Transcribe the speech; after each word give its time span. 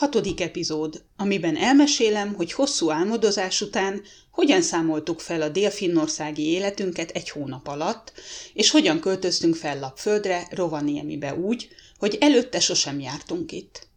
Hatodik 0.00 0.40
epizód, 0.40 1.02
amiben 1.16 1.56
elmesélem, 1.56 2.34
hogy 2.34 2.52
hosszú 2.52 2.90
álmodozás 2.90 3.60
után 3.60 4.02
hogyan 4.30 4.62
számoltuk 4.62 5.20
fel 5.20 5.42
a 5.42 5.48
délfinnországi 5.48 6.46
életünket 6.46 7.10
egy 7.10 7.30
hónap 7.30 7.66
alatt, 7.66 8.12
és 8.52 8.70
hogyan 8.70 9.00
költöztünk 9.00 9.54
fel 9.54 9.78
Lapföldre, 9.78 10.46
Rovaniemibe 10.50 11.34
úgy, 11.34 11.68
hogy 11.98 12.16
előtte 12.20 12.60
sosem 12.60 13.00
jártunk 13.00 13.52
itt. 13.52 13.88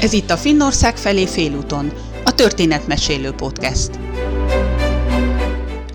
Ez 0.00 0.12
itt 0.12 0.30
a 0.30 0.36
Finnország 0.36 0.96
felé 0.96 1.26
félúton, 1.26 2.09
a 2.30 2.34
Történetmesélő 2.34 3.30
Podcast. 3.30 3.90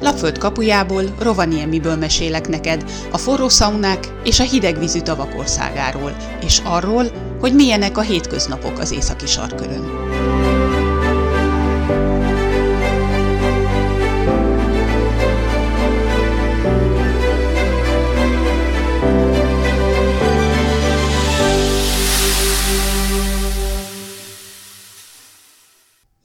Lapföld 0.02 0.38
kapujából, 0.38 1.03
Rovaniemiből 1.20 1.95
mesélek 1.95 2.48
neked 2.48 2.84
a 3.11 3.17
forró 3.17 3.49
szaunák 3.49 4.08
és 4.23 4.39
a 4.39 4.44
hidegvízű 4.44 4.99
tavak 4.99 5.38
országáról, 5.38 6.16
és 6.45 6.61
arról, 6.63 7.05
hogy 7.39 7.53
milyenek 7.53 7.98
a 7.98 8.02
hétköznapok 8.02 8.80
az 8.80 8.91
északi 8.91 9.25
sarkörön. 9.25 9.84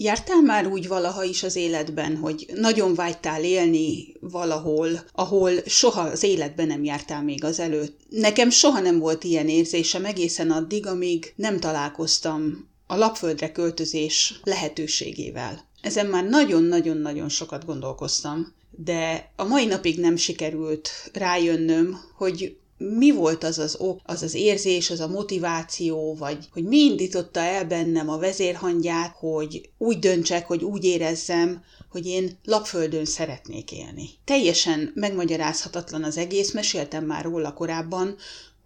Jártál 0.03 0.41
már 0.41 0.67
úgy 0.67 0.89
valaha 0.89 1.25
is 1.25 1.43
az 1.43 1.57
életben, 1.57 2.17
hogy 2.17 2.47
nagyon 2.55 2.95
vágytál 2.95 3.45
élni 3.45 4.13
valahol, 4.21 4.89
ahol 5.13 5.53
soha 5.67 6.01
az 6.01 6.23
életben 6.23 6.67
nem 6.67 6.85
jártál 6.85 7.23
még 7.23 7.45
az 7.45 7.59
előtt? 7.59 8.01
Nekem 8.09 8.51
soha 8.51 8.81
nem 8.81 8.99
volt 8.99 9.25
ilyen 9.25 9.49
érzésem 9.49 10.05
egészen 10.05 10.51
addig, 10.51 10.87
amíg 10.87 11.33
nem 11.37 11.59
találkoztam 11.59 12.69
a 12.87 12.97
lapföldre 12.97 13.53
költözés 13.53 14.41
lehetőségével. 14.45 15.69
Ezen 15.81 16.07
már 16.07 16.25
nagyon-nagyon-nagyon 16.25 17.29
sokat 17.29 17.65
gondolkoztam, 17.65 18.55
de 18.71 19.33
a 19.37 19.45
mai 19.45 19.67
napig 19.67 19.99
nem 19.99 20.17
sikerült 20.17 20.91
rájönnöm, 21.13 22.01
hogy 22.17 22.57
mi 22.83 23.11
volt 23.11 23.45
az 23.45 23.59
az 23.59 23.77
ok, 23.79 24.01
az 24.05 24.23
az 24.23 24.35
érzés, 24.35 24.91
az 24.91 25.01
a 25.01 25.09
motiváció, 25.09 26.15
vagy 26.15 26.49
hogy 26.53 26.65
mi 26.65 26.79
indította 26.79 27.41
el 27.41 27.65
bennem 27.65 28.09
a 28.09 28.19
vezérhangját, 28.19 29.17
hogy 29.19 29.71
úgy 29.79 29.99
döntsek, 29.99 30.47
hogy 30.47 30.65
úgy 30.65 30.85
érezzem, 30.85 31.63
hogy 31.91 32.07
én 32.07 32.39
lapföldön 32.45 33.05
szeretnék 33.05 33.73
élni. 33.73 34.09
Teljesen 34.25 34.93
megmagyarázhatatlan 34.95 36.05
az 36.05 36.17
egész, 36.17 36.53
meséltem 36.53 37.05
már 37.05 37.25
róla 37.25 37.53
korábban, 37.53 38.17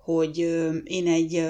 hogy 0.05 0.39
én 0.85 1.07
egy 1.07 1.47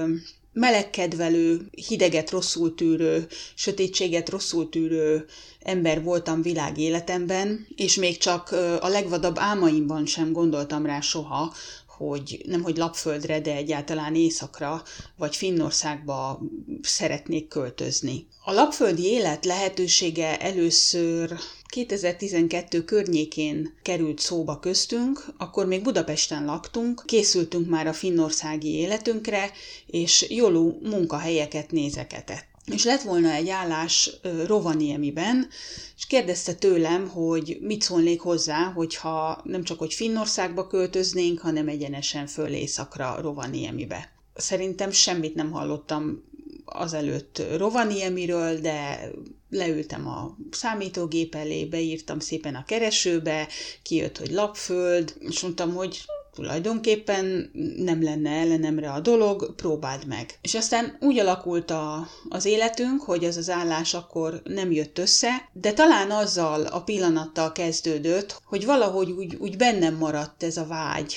melegkedvelő, 0.55 1.69
hideget 1.89 2.31
rosszul 2.31 2.75
tűrő, 2.75 3.27
sötétséget 3.55 4.29
rosszul 4.29 4.69
tűrő 4.69 5.25
ember 5.61 6.03
voltam 6.03 6.43
világ 6.43 6.79
életemben, 6.79 7.67
és 7.77 7.95
még 7.95 8.17
csak 8.19 8.51
a 8.81 8.89
legvadabb 8.89 9.37
álmaimban 9.39 10.07
sem 10.07 10.33
gondoltam 10.33 10.87
rá 10.87 11.01
soha, 11.01 11.55
hogy 11.97 12.43
nem 12.47 12.63
hogy 12.63 12.77
lapföldre, 12.77 13.41
de 13.41 13.55
egyáltalán 13.55 14.15
északra 14.15 14.83
vagy 15.17 15.37
Finnországba 15.37 16.41
szeretnék 16.83 17.49
költözni. 17.49 18.27
A 18.45 18.53
lapföldi 18.53 19.05
élet 19.05 19.45
lehetősége 19.45 20.41
először 20.41 21.39
2012 21.67 22.85
környékén 22.85 23.75
került 23.83 24.19
szóba 24.19 24.59
köztünk, 24.59 25.27
akkor 25.39 25.67
még 25.67 25.83
Budapesten 25.83 26.45
laktunk, 26.45 27.03
készültünk 27.07 27.69
már 27.69 27.87
a 27.87 27.93
finnországi 27.93 28.75
életünkre, 28.75 29.51
és 29.87 30.27
Jolú 30.29 30.79
munkahelyeket 30.83 31.71
nézeketett 31.71 32.54
és 32.73 32.85
lett 32.85 33.03
volna 33.03 33.31
egy 33.31 33.49
állás 33.49 34.11
Rovaniemiben, 34.47 35.49
és 35.97 36.07
kérdezte 36.07 36.55
tőlem, 36.55 37.09
hogy 37.09 37.59
mit 37.61 37.83
szólnék 37.83 38.21
hozzá, 38.21 38.73
hogyha 38.73 39.41
nem 39.45 39.63
csak 39.63 39.79
hogy 39.79 39.95
Finnországba 39.95 40.67
költöznénk, 40.67 41.39
hanem 41.41 41.69
egyenesen 41.69 42.27
föl 42.27 42.53
északra 42.53 43.21
Rovaniemibe. 43.21 44.13
Szerintem 44.35 44.91
semmit 44.91 45.35
nem 45.35 45.51
hallottam 45.51 46.25
azelőtt 46.65 47.43
Rovaniemiről, 47.57 48.61
de 48.61 49.11
leültem 49.51 50.09
a 50.09 50.37
számítógép 50.51 51.35
elé, 51.35 51.65
beírtam 51.65 52.19
szépen 52.19 52.55
a 52.55 52.65
keresőbe, 52.65 53.49
kijött, 53.83 54.19
hogy 54.19 54.31
lapföld, 54.31 55.15
és 55.19 55.41
mondtam, 55.41 55.75
hogy 55.75 56.05
tulajdonképpen 56.35 57.51
nem 57.77 58.03
lenne 58.03 58.31
ellenemre 58.31 58.91
a 58.91 59.01
dolog, 59.01 59.55
próbáld 59.55 60.07
meg. 60.07 60.39
És 60.43 60.55
aztán 60.55 60.97
úgy 61.01 61.19
alakult 61.19 61.71
a, 61.71 62.09
az 62.29 62.45
életünk, 62.45 63.03
hogy 63.03 63.25
az 63.25 63.37
az 63.37 63.51
állás 63.51 63.95
akkor 63.95 64.41
nem 64.45 64.73
jött 64.73 64.99
össze, 64.99 65.49
de 65.53 65.73
talán 65.73 66.11
azzal 66.11 66.67
a 66.67 66.81
pillanattal 66.81 67.53
kezdődött, 67.53 68.41
hogy 68.45 68.65
valahogy 68.65 69.11
úgy, 69.11 69.35
úgy 69.35 69.57
bennem 69.57 69.95
maradt 69.95 70.43
ez 70.43 70.57
a 70.57 70.67
vágy. 70.67 71.15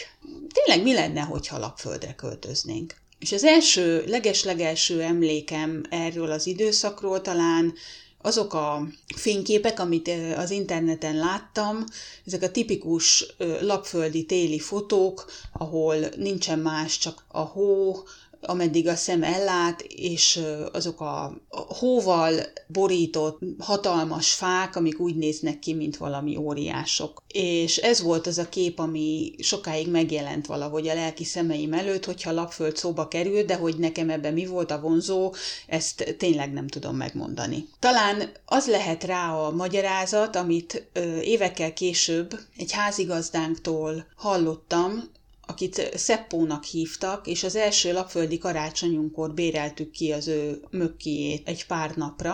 Tényleg 0.54 0.86
mi 0.86 0.94
lenne, 0.94 1.22
hogyha 1.22 1.58
lapföldre 1.58 2.14
költöznénk? 2.14 2.96
És 3.20 3.32
az 3.32 3.44
első, 3.44 4.04
leges-legelső 4.08 5.02
emlékem 5.02 5.84
erről 5.90 6.32
az 6.32 6.48
időszakról 6.48 7.22
talán 7.22 7.74
azok 8.28 8.54
a 8.54 8.88
fényképek, 9.16 9.80
amit 9.80 10.10
az 10.36 10.52
interneten 10.52 11.16
láttam, 11.16 11.84
ezek 12.26 12.42
a 12.42 12.52
tipikus 12.52 13.26
lapföldi 13.62 14.26
téli 14.26 14.60
fotók, 14.60 15.26
ahol 15.54 15.96
nincsen 16.16 16.60
más, 16.60 16.98
csak 16.98 17.24
a 17.28 17.40
hó, 17.40 17.96
ameddig 18.42 18.88
a 18.88 18.96
szem 18.96 19.24
ellát, 19.24 19.82
és 19.82 20.40
azok 20.74 21.02
a 21.02 21.42
hóval 21.80 22.34
borított 22.68 23.40
hatalmas 23.60 24.34
fák, 24.34 24.76
amik 24.76 25.00
úgy 25.00 25.16
néznek 25.16 25.60
ki, 25.60 25.74
mint 25.74 25.98
valami 25.98 26.36
óriások. 26.36 27.24
És 27.28 27.78
ez 27.78 28.02
volt 28.02 28.28
az 28.28 28.38
a 28.38 28.50
kép, 28.50 28.80
ami 28.80 29.36
sokáig 29.40 29.90
megjelent 29.90 30.46
valahogy 30.46 30.88
a 30.88 30.94
lelki 30.94 31.24
szemeim 31.24 31.74
előtt, 31.74 32.06
hogyha 32.06 32.32
lapföld 32.32 32.78
szóba 32.78 33.08
került, 33.08 33.46
de 33.46 33.56
hogy 33.56 33.78
nekem 33.78 34.10
ebben 34.10 34.34
mi 34.34 34.46
volt 34.46 34.72
a 34.72 34.80
vonzó, 34.80 35.34
ezt 35.68 36.16
tényleg 36.18 36.54
nem 36.54 36.68
tudom 36.68 36.96
megmondani. 36.96 37.68
Talán 37.80 38.30
az 38.46 38.68
lehet 38.68 39.04
rá 39.04 39.34
a 39.34 39.52
magyarázat, 39.52 40.36
amit 40.36 40.90
évekkel 41.22 41.74
később 41.74 42.40
egy 42.58 42.72
házigazdánktól 42.72 44.06
hallottam, 44.16 45.16
akit 45.48 45.92
Szeppónak 45.98 46.64
hívtak, 46.64 47.28
és 47.28 47.44
az 47.44 47.56
első 47.56 47.94
lapföldi 47.94 48.38
karácsonyunkkor 48.38 49.34
béreltük 49.34 49.92
ki 49.92 50.12
az 50.12 50.28
ő 50.28 50.62
mökkiét 50.72 51.48
egy 51.48 51.66
pár 51.66 51.96
napra, 51.96 52.34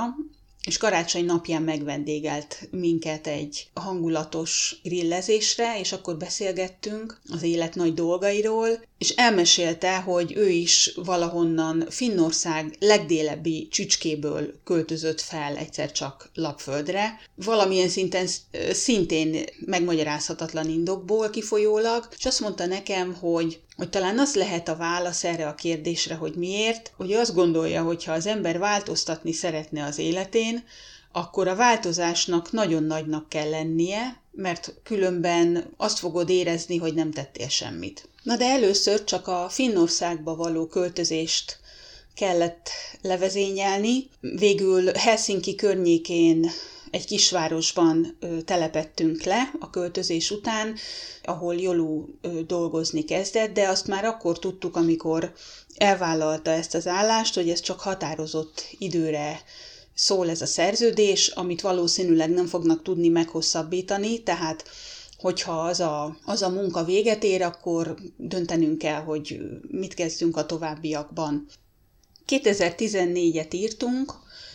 és 0.67 0.77
karácsony 0.77 1.25
napján 1.25 1.61
megvendégelt 1.61 2.67
minket 2.71 3.27
egy 3.27 3.67
hangulatos 3.73 4.75
grillezésre, 4.83 5.79
és 5.79 5.91
akkor 5.91 6.17
beszélgettünk 6.17 7.21
az 7.29 7.43
élet 7.43 7.75
nagy 7.75 7.93
dolgairól, 7.93 8.67
és 8.97 9.09
elmesélte, 9.09 9.97
hogy 9.97 10.33
ő 10.35 10.49
is 10.49 10.91
valahonnan 10.95 11.85
Finnország 11.89 12.75
legdélebbi 12.79 13.67
csücskéből 13.71 14.53
költözött 14.63 15.21
fel 15.21 15.57
egyszer 15.57 15.91
csak 15.91 16.29
lapföldre, 16.33 17.19
valamilyen 17.35 17.89
szinten 17.89 18.27
szintén 18.71 19.45
megmagyarázhatatlan 19.65 20.69
indokból 20.69 21.29
kifolyólag, 21.29 22.07
és 22.17 22.25
azt 22.25 22.39
mondta 22.39 22.65
nekem, 22.65 23.13
hogy 23.13 23.61
hogy 23.77 23.89
talán 23.89 24.19
az 24.19 24.35
lehet 24.35 24.67
a 24.67 24.75
válasz 24.75 25.23
erre 25.23 25.47
a 25.47 25.55
kérdésre, 25.55 26.15
hogy 26.15 26.35
miért, 26.35 26.91
hogy 26.95 27.13
azt 27.13 27.33
gondolja, 27.33 27.83
hogy 27.83 28.03
ha 28.03 28.11
az 28.11 28.25
ember 28.25 28.59
változtatni 28.59 29.31
szeretne 29.31 29.83
az 29.85 29.97
életén, 29.97 30.63
akkor 31.11 31.47
a 31.47 31.55
változásnak 31.55 32.51
nagyon 32.51 32.83
nagynak 32.83 33.29
kell 33.29 33.49
lennie, 33.49 34.21
mert 34.31 34.73
különben 34.83 35.73
azt 35.77 35.99
fogod 35.99 36.29
érezni, 36.29 36.77
hogy 36.77 36.93
nem 36.93 37.11
tettél 37.11 37.49
semmit. 37.49 38.07
Na 38.23 38.35
de 38.35 38.45
először 38.45 39.03
csak 39.03 39.27
a 39.27 39.47
Finnországba 39.49 40.35
való 40.35 40.67
költözést 40.67 41.59
kellett 42.15 42.69
levezényelni. 43.01 44.09
Végül 44.19 44.91
Helsinki 44.93 45.55
környékén 45.55 46.51
egy 46.93 47.05
kisvárosban 47.05 48.17
telepettünk 48.45 49.23
le 49.23 49.51
a 49.59 49.69
költözés 49.69 50.31
után, 50.31 50.75
ahol 51.23 51.55
Jolú 51.55 52.19
dolgozni 52.47 53.03
kezdett, 53.03 53.53
de 53.53 53.67
azt 53.67 53.87
már 53.87 54.05
akkor 54.05 54.39
tudtuk, 54.39 54.75
amikor 54.75 55.33
elvállalta 55.75 56.51
ezt 56.51 56.75
az 56.75 56.87
állást, 56.87 57.35
hogy 57.35 57.49
ez 57.49 57.59
csak 57.59 57.79
határozott 57.79 58.67
időre 58.77 59.41
szól 59.93 60.29
ez 60.29 60.41
a 60.41 60.45
szerződés, 60.45 61.27
amit 61.27 61.61
valószínűleg 61.61 62.29
nem 62.29 62.45
fognak 62.45 62.81
tudni 62.81 63.07
meghosszabbítani, 63.07 64.23
tehát 64.23 64.63
hogyha 65.17 65.61
az 65.61 65.79
a, 65.79 66.17
az 66.25 66.41
a 66.41 66.49
munka 66.49 66.83
véget 66.83 67.23
ér, 67.23 67.41
akkor 67.41 67.95
döntenünk 68.17 68.77
kell, 68.77 69.01
hogy 69.01 69.39
mit 69.67 69.93
kezdünk 69.93 70.37
a 70.37 70.45
továbbiakban. 70.45 71.45
2014-et 72.27 73.53
írtunk, 73.53 74.13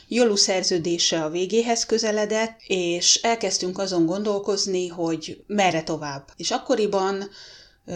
Jolu 0.09 0.37
szerződése 0.37 1.25
a 1.25 1.31
végéhez 1.31 1.87
közeledett, 1.87 2.61
és 2.67 3.15
elkezdtünk 3.15 3.79
azon 3.79 4.07
gondolkozni, 4.07 4.89
hogy 4.89 5.43
merre 5.47 5.83
tovább. 5.83 6.29
És 6.37 6.51
akkoriban 6.51 7.31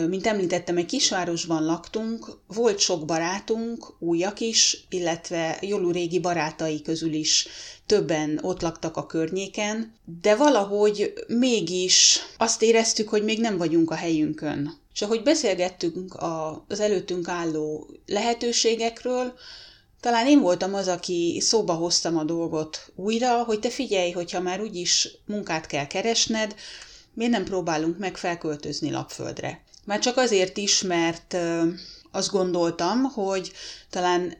mint 0.08 0.26
említettem, 0.26 0.76
egy 0.76 0.86
kisvárosban 0.86 1.64
laktunk, 1.64 2.26
volt 2.46 2.78
sok 2.78 3.04
barátunk, 3.04 3.94
újak 3.98 4.40
is, 4.40 4.86
illetve 4.88 5.58
Jolu 5.60 5.90
régi 5.90 6.20
barátai 6.20 6.82
közül 6.82 7.12
is 7.12 7.48
többen 7.86 8.38
ott 8.42 8.62
laktak 8.62 8.96
a 8.96 9.06
környéken, 9.06 9.94
de 10.20 10.36
valahogy 10.36 11.12
mégis 11.26 12.20
azt 12.38 12.62
éreztük, 12.62 13.08
hogy 13.08 13.24
még 13.24 13.40
nem 13.40 13.56
vagyunk 13.56 13.90
a 13.90 13.94
helyünkön. 13.94 14.80
És 14.94 15.02
ahogy 15.02 15.22
beszélgettünk 15.22 16.16
az 16.68 16.80
előttünk 16.80 17.28
álló 17.28 17.90
lehetőségekről, 18.06 19.32
talán 20.02 20.26
én 20.26 20.40
voltam 20.40 20.74
az, 20.74 20.88
aki 20.88 21.38
szóba 21.40 21.72
hoztam 21.72 22.18
a 22.18 22.24
dolgot 22.24 22.92
újra, 22.94 23.42
hogy 23.44 23.60
te 23.60 23.70
figyelj, 23.70 24.10
hogyha 24.10 24.40
már 24.40 24.60
úgyis 24.60 25.08
munkát 25.26 25.66
kell 25.66 25.86
keresned, 25.86 26.54
miért 27.14 27.32
nem 27.32 27.44
próbálunk 27.44 27.98
meg 27.98 28.16
felköltözni 28.16 28.90
lapföldre. 28.90 29.62
Már 29.84 29.98
csak 29.98 30.16
azért 30.16 30.56
is, 30.56 30.82
mert 30.82 31.36
azt 32.10 32.30
gondoltam, 32.30 33.02
hogy 33.02 33.52
talán 33.90 34.34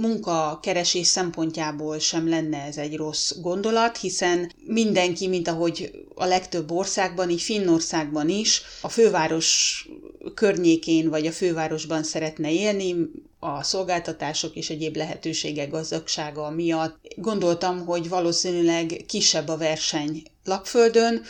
munkakeresés 0.00 1.06
szempontjából 1.06 1.98
sem 1.98 2.28
lenne 2.28 2.62
ez 2.62 2.76
egy 2.76 2.96
rossz 2.96 3.32
gondolat, 3.40 3.96
hiszen 3.96 4.52
mindenki, 4.66 5.28
mint 5.28 5.48
ahogy 5.48 5.90
a 6.14 6.24
legtöbb 6.24 6.70
országban, 6.70 7.30
így 7.30 7.42
Finnországban 7.42 8.28
is, 8.28 8.62
a 8.80 8.88
főváros 8.88 9.88
környékén 10.34 11.08
vagy 11.08 11.26
a 11.26 11.32
fővárosban 11.32 12.02
szeretne 12.02 12.52
élni, 12.52 13.10
a 13.44 13.62
szolgáltatások 13.62 14.54
és 14.54 14.70
egyéb 14.70 14.96
lehetőségek 14.96 15.70
gazdagsága 15.70 16.50
miatt. 16.50 17.14
Gondoltam, 17.16 17.84
hogy 17.84 18.08
valószínűleg 18.08 19.04
kisebb 19.06 19.48
a 19.48 19.56
verseny 19.56 20.22
lapföldön, 20.44 21.22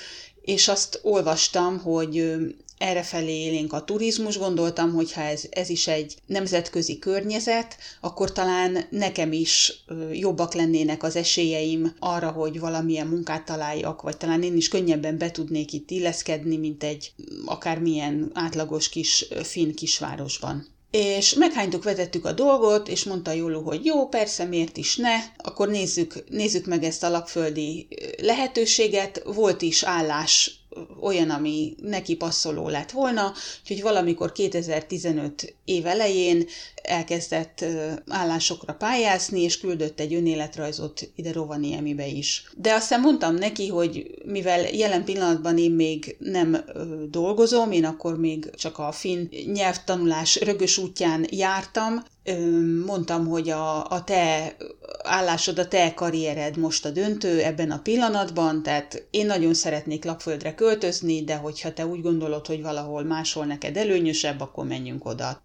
és 0.42 0.68
azt 0.68 1.00
olvastam, 1.02 1.78
hogy 1.78 2.34
errefelé 2.78 3.44
élénk 3.44 3.72
a 3.72 3.84
turizmus, 3.84 4.38
gondoltam, 4.38 4.92
hogy 4.92 5.12
ha 5.12 5.20
ez, 5.20 5.44
ez 5.50 5.68
is 5.68 5.86
egy 5.86 6.16
nemzetközi 6.26 6.98
környezet, 6.98 7.76
akkor 8.00 8.32
talán 8.32 8.86
nekem 8.90 9.32
is 9.32 9.84
jobbak 10.12 10.54
lennének 10.54 11.02
az 11.02 11.16
esélyeim 11.16 11.94
arra, 11.98 12.30
hogy 12.30 12.60
valamilyen 12.60 13.06
munkát 13.06 13.44
találjak, 13.44 14.02
vagy 14.02 14.16
talán 14.16 14.42
én 14.42 14.56
is 14.56 14.68
könnyebben 14.68 15.18
be 15.18 15.30
tudnék 15.30 15.72
itt 15.72 15.90
illeszkedni, 15.90 16.56
mint 16.56 16.84
egy 16.84 17.12
akármilyen 17.44 18.30
átlagos 18.34 18.88
kis 18.88 19.26
finn 19.42 19.74
kisvárosban. 19.74 20.80
És 20.92 21.34
meghánytuk, 21.34 21.82
vetettük 21.82 22.24
a 22.24 22.32
dolgot, 22.32 22.88
és 22.88 23.04
mondta 23.04 23.32
Jóló, 23.32 23.60
hogy 23.60 23.84
jó, 23.84 24.08
persze, 24.08 24.44
miért 24.44 24.76
is 24.76 24.96
ne, 24.96 25.14
akkor 25.36 25.68
nézzük, 25.68 26.24
nézzük 26.28 26.66
meg 26.66 26.84
ezt 26.84 27.02
a 27.02 27.10
lapföldi 27.10 27.88
lehetőséget. 28.16 29.22
Volt 29.24 29.62
is 29.62 29.82
állás 29.82 30.60
olyan, 31.00 31.30
ami 31.30 31.74
neki 31.82 32.16
passzoló 32.16 32.68
lett 32.68 32.90
volna, 32.90 33.32
úgyhogy 33.60 33.82
valamikor 33.82 34.32
2015 34.32 35.54
év 35.64 35.86
elején 35.86 36.46
elkezdett 36.82 37.64
állásokra 38.08 38.74
pályázni, 38.74 39.40
és 39.40 39.60
küldött 39.60 40.00
egy 40.00 40.14
önéletrajzot 40.14 41.10
ide 41.14 41.32
Rovaniemibe 41.32 42.06
is. 42.06 42.50
De 42.56 42.72
aztán 42.72 43.00
mondtam 43.00 43.34
neki, 43.34 43.68
hogy 43.68 44.14
mivel 44.24 44.60
jelen 44.60 45.04
pillanatban 45.04 45.58
én 45.58 45.70
még 45.70 46.16
nem 46.18 46.64
dolgozom, 47.10 47.72
én 47.72 47.84
akkor 47.84 48.18
még 48.18 48.50
csak 48.54 48.78
a 48.78 48.92
finn 48.92 49.28
nyelvtanulás 49.52 50.40
rögös 50.40 50.78
útján 50.78 51.26
jártam, 51.30 52.02
mondtam, 52.86 53.26
hogy 53.26 53.50
a, 53.50 53.90
a 53.90 54.04
te 54.04 54.56
állásod, 55.02 55.58
a 55.58 55.68
te 55.68 55.94
karriered 55.94 56.56
most 56.56 56.84
a 56.84 56.90
döntő 56.90 57.42
ebben 57.42 57.70
a 57.70 57.80
pillanatban, 57.82 58.62
tehát 58.62 59.06
én 59.10 59.26
nagyon 59.26 59.54
szeretnék 59.54 60.04
lapföldre 60.04 60.54
költözni, 60.54 61.24
de 61.24 61.36
hogyha 61.36 61.72
te 61.72 61.86
úgy 61.86 62.02
gondolod, 62.02 62.46
hogy 62.46 62.62
valahol 62.62 63.02
máshol 63.02 63.44
neked 63.44 63.76
előnyösebb, 63.76 64.40
akkor 64.40 64.66
menjünk 64.66 65.04
oda. 65.04 65.42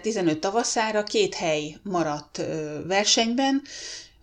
2015 0.00 0.38
tavaszára 0.40 1.02
két 1.02 1.34
hely 1.34 1.76
maradt 1.82 2.36
versenyben, 2.86 3.62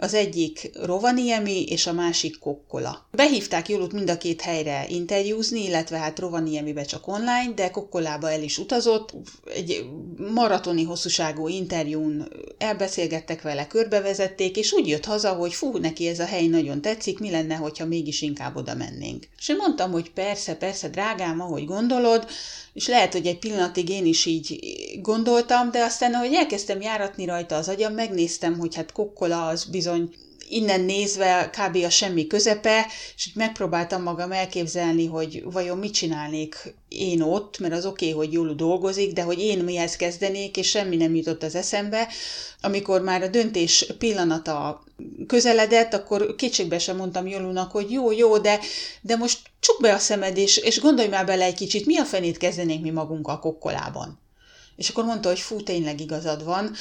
az 0.04 0.14
egyik 0.14 0.70
Rovaniemi 0.82 1.64
és 1.64 1.88
a 1.88 1.94
másik 1.94 2.40
Kokkola. 2.40 3.08
Behívták 3.12 3.70
Jolut 3.70 3.94
mind 3.94 4.10
a 4.10 4.18
két 4.18 4.42
helyre 4.42 4.86
interjúzni, 4.90 5.64
illetve 5.64 5.98
hát 5.98 6.20
Rovaniemibe 6.20 6.84
csak 6.84 7.08
online, 7.08 7.52
de 7.56 7.70
Kokkolába 7.70 8.32
el 8.32 8.42
is 8.44 8.58
utazott. 8.58 9.14
Egy 9.56 9.86
maratoni 10.34 10.84
hosszúságú 10.84 11.48
interjún 11.48 12.28
elbeszélgettek 12.58 13.42
vele, 13.42 13.68
körbevezették, 13.68 14.58
és 14.58 14.74
úgy 14.74 14.88
jött 14.88 15.06
haza, 15.06 15.34
hogy 15.34 15.54
fú, 15.54 15.78
neki 15.78 16.08
ez 16.08 16.20
a 16.20 16.26
hely 16.26 16.48
nagyon 16.48 16.82
tetszik, 16.82 17.20
mi 17.20 17.32
lenne, 17.32 17.56
hogyha 17.56 17.86
mégis 17.86 18.22
inkább 18.22 18.56
oda 18.56 18.76
mennénk. 18.76 19.28
És 19.38 19.50
én 19.50 19.56
mondtam, 19.56 19.92
hogy 19.92 20.12
persze, 20.12 20.56
persze, 20.56 20.90
drágám, 20.90 21.42
ahogy 21.42 21.66
gondolod, 21.66 22.28
és 22.74 22.88
lehet, 22.88 23.14
hogy 23.14 23.26
egy 23.26 23.40
pillanatig 23.40 23.90
én 23.90 24.06
is 24.06 24.26
így 24.26 24.60
gondoltam, 25.02 25.72
de 25.72 25.84
aztán, 25.84 26.14
ahogy 26.14 26.34
elkezdtem 26.34 26.82
járatni 26.82 27.26
rajta 27.26 27.56
az 27.56 27.70
agyam, 27.70 27.94
megnéztem, 27.94 28.60
hogy 28.60 28.76
hát 28.76 28.92
kokkola 28.92 29.48
az 29.48 29.64
bizony 29.64 29.93
innen 30.54 30.82
nézve 30.82 31.50
kb. 31.50 31.76
a 31.76 31.90
semmi 31.90 32.28
közepe, 32.28 32.88
és 33.16 33.30
megpróbáltam 33.34 34.02
magam 34.04 34.32
elképzelni, 34.32 35.06
hogy 35.06 35.44
vajon 35.46 35.78
mit 35.78 35.94
csinálnék 35.94 36.76
én 36.88 37.22
ott, 37.22 37.60
mert 37.60 37.74
az 37.74 37.86
oké, 37.86 38.12
okay, 38.12 38.18
hogy 38.18 38.34
jól 38.34 38.54
dolgozik, 38.54 39.14
de 39.14 39.22
hogy 39.22 39.40
én 39.40 39.60
mihez 39.60 39.96
kezdenék, 39.96 40.58
és 40.58 40.70
semmi 40.70 40.96
nem 40.96 41.16
jutott 41.16 41.44
az 41.44 41.56
eszembe. 41.56 42.08
Amikor 42.62 43.02
már 43.02 43.22
a 43.22 43.28
döntés 43.28 43.86
pillanata 43.98 44.84
közeledett, 45.28 45.94
akkor 45.94 46.36
kétségbe 46.36 46.80
sem 46.80 46.98
mondtam 46.98 47.28
Jolunak, 47.28 47.72
hogy 47.72 47.92
jó, 47.92 48.12
jó, 48.12 48.38
de, 48.38 48.60
de 49.02 49.16
most 49.16 49.40
csuk 49.60 49.82
be 49.82 49.94
a 49.94 49.98
szemed, 49.98 50.38
és, 50.38 50.58
és 50.58 50.80
gondolj 50.80 51.08
már 51.08 51.26
bele 51.26 51.46
egy 51.46 51.56
kicsit, 51.56 51.86
mi 51.86 51.98
a 51.98 52.06
fenét 52.06 52.38
kezdenénk 52.38 52.84
mi 52.84 52.90
magunk 52.90 53.28
a 53.28 53.40
kokkolában. 53.40 54.22
És 54.76 54.90
akkor 54.90 55.04
mondta, 55.04 55.30
hogy 55.30 55.40
fú, 55.40 55.64
tényleg 55.64 56.00
igazad 56.00 56.44
van, 56.44 56.76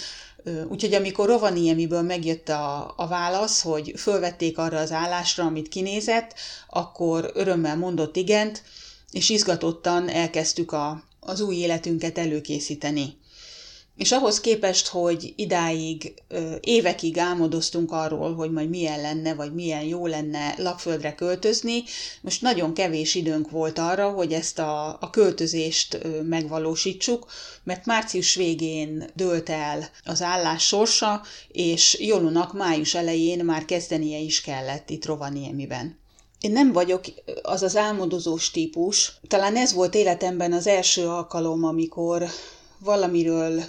Úgyhogy 0.68 0.94
amikor 0.94 1.26
Rovaniemiből 1.28 2.02
megjött 2.02 2.48
a, 2.48 2.94
a 2.96 3.06
válasz, 3.06 3.62
hogy 3.62 3.92
fölvették 3.96 4.58
arra 4.58 4.78
az 4.78 4.92
állásra, 4.92 5.44
amit 5.44 5.68
kinézett, 5.68 6.34
akkor 6.68 7.30
örömmel 7.34 7.76
mondott 7.76 8.16
igent, 8.16 8.62
és 9.10 9.28
izgatottan 9.28 10.08
elkezdtük 10.08 10.72
a, 10.72 11.02
az 11.20 11.40
új 11.40 11.54
életünket 11.54 12.18
előkészíteni. 12.18 13.16
És 13.96 14.12
ahhoz 14.12 14.40
képest, 14.40 14.86
hogy 14.86 15.32
idáig 15.36 16.14
évekig 16.60 17.18
álmodoztunk 17.18 17.92
arról, 17.92 18.34
hogy 18.34 18.50
majd 18.50 18.68
milyen 18.68 19.00
lenne, 19.00 19.34
vagy 19.34 19.54
milyen 19.54 19.82
jó 19.82 20.06
lenne 20.06 20.54
lapföldre 20.58 21.14
költözni, 21.14 21.82
most 22.20 22.42
nagyon 22.42 22.74
kevés 22.74 23.14
időnk 23.14 23.50
volt 23.50 23.78
arra, 23.78 24.10
hogy 24.10 24.32
ezt 24.32 24.58
a, 24.58 24.88
a 25.00 25.10
költözést 25.10 25.98
megvalósítsuk, 26.22 27.26
mert 27.64 27.86
március 27.86 28.34
végén 28.34 29.10
dőlt 29.14 29.48
el 29.48 29.88
az 30.04 30.22
állás 30.22 30.66
sorsa, 30.66 31.22
és 31.48 31.98
Jolunak 32.00 32.52
május 32.52 32.94
elején 32.94 33.44
már 33.44 33.64
kezdenie 33.64 34.18
is 34.18 34.40
kellett 34.40 34.90
itt 34.90 35.04
Rovaniemiben. 35.06 35.98
Én 36.40 36.52
nem 36.52 36.72
vagyok 36.72 37.04
az 37.42 37.62
az 37.62 37.76
álmodozós 37.76 38.50
típus. 38.50 39.12
Talán 39.28 39.56
ez 39.56 39.72
volt 39.72 39.94
életemben 39.94 40.52
az 40.52 40.66
első 40.66 41.06
alkalom, 41.08 41.64
amikor 41.64 42.24
valamiről 42.78 43.62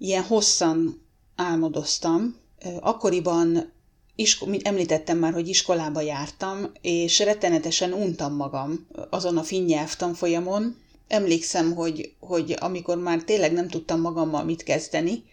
ilyen 0.00 0.22
hosszan 0.22 1.02
álmodoztam. 1.36 2.36
Akkoriban, 2.80 3.72
isko- 4.14 4.62
említettem 4.66 5.18
már, 5.18 5.32
hogy 5.32 5.48
iskolába 5.48 6.00
jártam, 6.00 6.72
és 6.80 7.18
rettenetesen 7.18 7.92
untam 7.92 8.34
magam 8.34 8.86
azon 9.10 9.36
a 9.36 9.42
finn 9.42 9.64
nyelvtanfolyamon. 9.64 10.76
Emlékszem, 11.08 11.74
hogy, 11.74 12.14
hogy 12.20 12.56
amikor 12.60 12.98
már 12.98 13.22
tényleg 13.22 13.52
nem 13.52 13.68
tudtam 13.68 14.00
magammal 14.00 14.44
mit 14.44 14.62
kezdeni, 14.62 15.24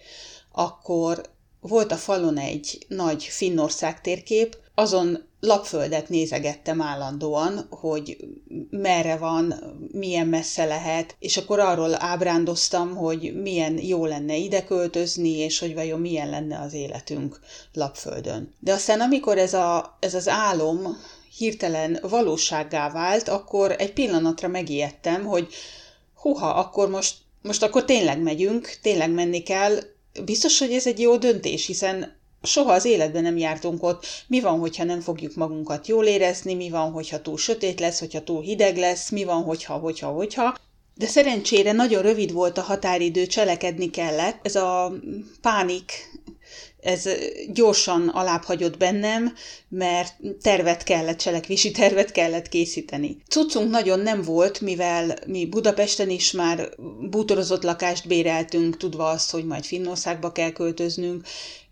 akkor 0.52 1.22
volt 1.60 1.92
a 1.92 1.96
falon 1.96 2.38
egy 2.38 2.86
nagy 2.88 3.24
Finnország 3.24 4.02
térkép, 4.02 4.58
azon 4.80 5.26
lapföldet 5.40 6.10
nézegettem 6.10 6.82
állandóan, 6.82 7.68
hogy 7.70 8.18
merre 8.70 9.18
van, 9.18 9.54
milyen 9.92 10.28
messze 10.28 10.66
lehet, 10.66 11.16
és 11.20 11.38
akkor 11.38 11.60
arról 11.60 12.02
ábrándoztam, 12.02 12.96
hogy 12.96 13.42
milyen 13.42 13.80
jó 13.80 14.06
lenne 14.06 14.36
ide 14.36 14.64
költözni, 14.64 15.30
és 15.30 15.60
hogy 15.60 15.74
vajon 15.74 16.00
milyen 16.00 16.30
lenne 16.30 16.60
az 16.60 16.74
életünk 16.74 17.40
lapföldön. 17.74 18.54
De 18.60 18.74
aztán 18.74 19.02
amikor 19.02 19.38
ez, 19.38 19.54
a, 19.54 19.98
ez 20.00 20.14
az 20.14 20.28
álom 20.28 20.98
hirtelen 21.38 22.00
valósággá 22.02 22.92
vált, 22.92 23.28
akkor 23.28 23.76
egy 23.78 23.94
pillanatra 23.94 24.48
megijedtem, 24.48 25.26
hogy 25.26 25.48
huha, 26.16 26.50
akkor 26.50 26.90
most, 26.90 27.16
most 27.42 27.64
akkor 27.64 27.86
tényleg 27.86 28.22
megyünk, 28.22 28.78
tényleg 28.82 29.12
menni 29.12 29.44
kell. 29.44 29.80
Biztos, 30.26 30.60
hogy 30.60 30.72
ez 30.72 30.88
egy 30.88 31.00
jó 31.00 31.18
döntés, 31.18 31.66
hiszen 31.66 32.17
soha 32.44 32.74
az 32.74 32.86
életben 32.86 33.24
nem 33.24 33.38
jártunk 33.38 33.84
ott. 33.84 34.06
Mi 34.28 34.40
van, 34.40 34.60
hogyha 34.60 34.84
nem 34.84 35.00
fogjuk 35.00 35.36
magunkat 35.36 35.88
jól 35.88 36.06
érezni, 36.06 36.54
mi 36.54 36.70
van, 36.70 36.92
hogyha 36.92 37.22
túl 37.22 37.38
sötét 37.38 37.80
lesz, 37.80 38.00
hogyha 38.00 38.24
túl 38.24 38.42
hideg 38.42 38.78
lesz, 38.78 39.10
mi 39.10 39.24
van, 39.24 39.44
hogyha, 39.44 39.74
hogyha, 39.74 40.08
hogyha. 40.08 40.56
De 40.96 41.08
szerencsére 41.08 41.72
nagyon 41.72 42.02
rövid 42.02 42.32
volt 42.32 42.58
a 42.58 42.62
határidő, 42.62 43.26
cselekedni 43.26 43.90
kellett. 43.90 44.40
Ez 44.42 44.56
a 44.56 44.94
pánik, 45.42 45.92
ez 46.80 47.10
gyorsan 47.54 48.08
alábbhagyott 48.08 48.78
bennem, 48.78 49.34
mert 49.70 50.16
tervet 50.42 50.84
kellett, 50.84 51.18
cselekvési 51.18 51.72
tervet 51.72 52.12
kellett 52.12 52.50
készíteni. 52.50 53.18
Cuccunk 53.28 53.70
nagyon 53.70 54.00
nem 54.00 54.22
volt, 54.22 54.62
mivel 54.62 55.18
mi 55.26 55.46
Budapesten 55.46 56.10
is 56.10 56.32
már 56.32 56.70
bútorozott 57.10 57.64
lakást 57.64 58.08
béreltünk, 58.08 58.78
tudva 58.78 59.10
azt, 59.10 59.32
hogy 59.32 59.46
majd 59.46 59.66
Finnországba 59.66 60.32
kell 60.32 60.52
költöznünk, 60.52 61.28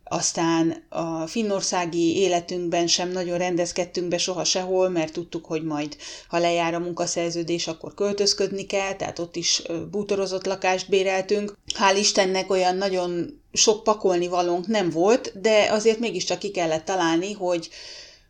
aztán 0.07 0.85
a 0.89 1.27
finnországi 1.27 2.17
életünkben 2.17 2.87
sem 2.87 3.11
nagyon 3.11 3.37
rendezkedtünk 3.37 4.07
be 4.07 4.17
soha 4.17 4.43
sehol, 4.43 4.89
mert 4.89 5.13
tudtuk, 5.13 5.45
hogy 5.45 5.63
majd, 5.63 5.97
ha 6.27 6.37
lejár 6.37 6.73
a 6.73 6.79
munkaszerződés, 6.79 7.67
akkor 7.67 7.93
költözködni 7.93 8.65
kell, 8.65 8.93
tehát 8.93 9.19
ott 9.19 9.35
is 9.35 9.61
bútorozott 9.91 10.45
lakást 10.45 10.89
béreltünk. 10.89 11.57
Hál' 11.79 11.97
Istennek 11.97 12.49
olyan 12.49 12.75
nagyon 12.75 13.41
sok 13.53 13.83
pakolni 13.83 14.27
valónk 14.27 14.67
nem 14.67 14.89
volt, 14.89 15.41
de 15.41 15.67
azért 15.71 15.99
mégiscsak 15.99 16.39
ki 16.39 16.51
kellett 16.51 16.85
találni, 16.85 17.33
hogy 17.33 17.69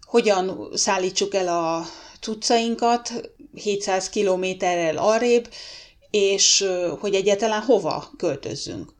hogyan 0.01 0.70
szállítsuk 0.74 1.34
el 1.34 1.48
a 1.48 1.86
cuccainkat 2.22 3.32
700 3.53 4.10
kilométerrel 4.10 4.98
arrébb, 4.98 5.50
és 6.10 6.65
hogy 7.00 7.15
egyáltalán 7.15 7.62
hova 7.62 8.12
költözzünk. 8.17 8.94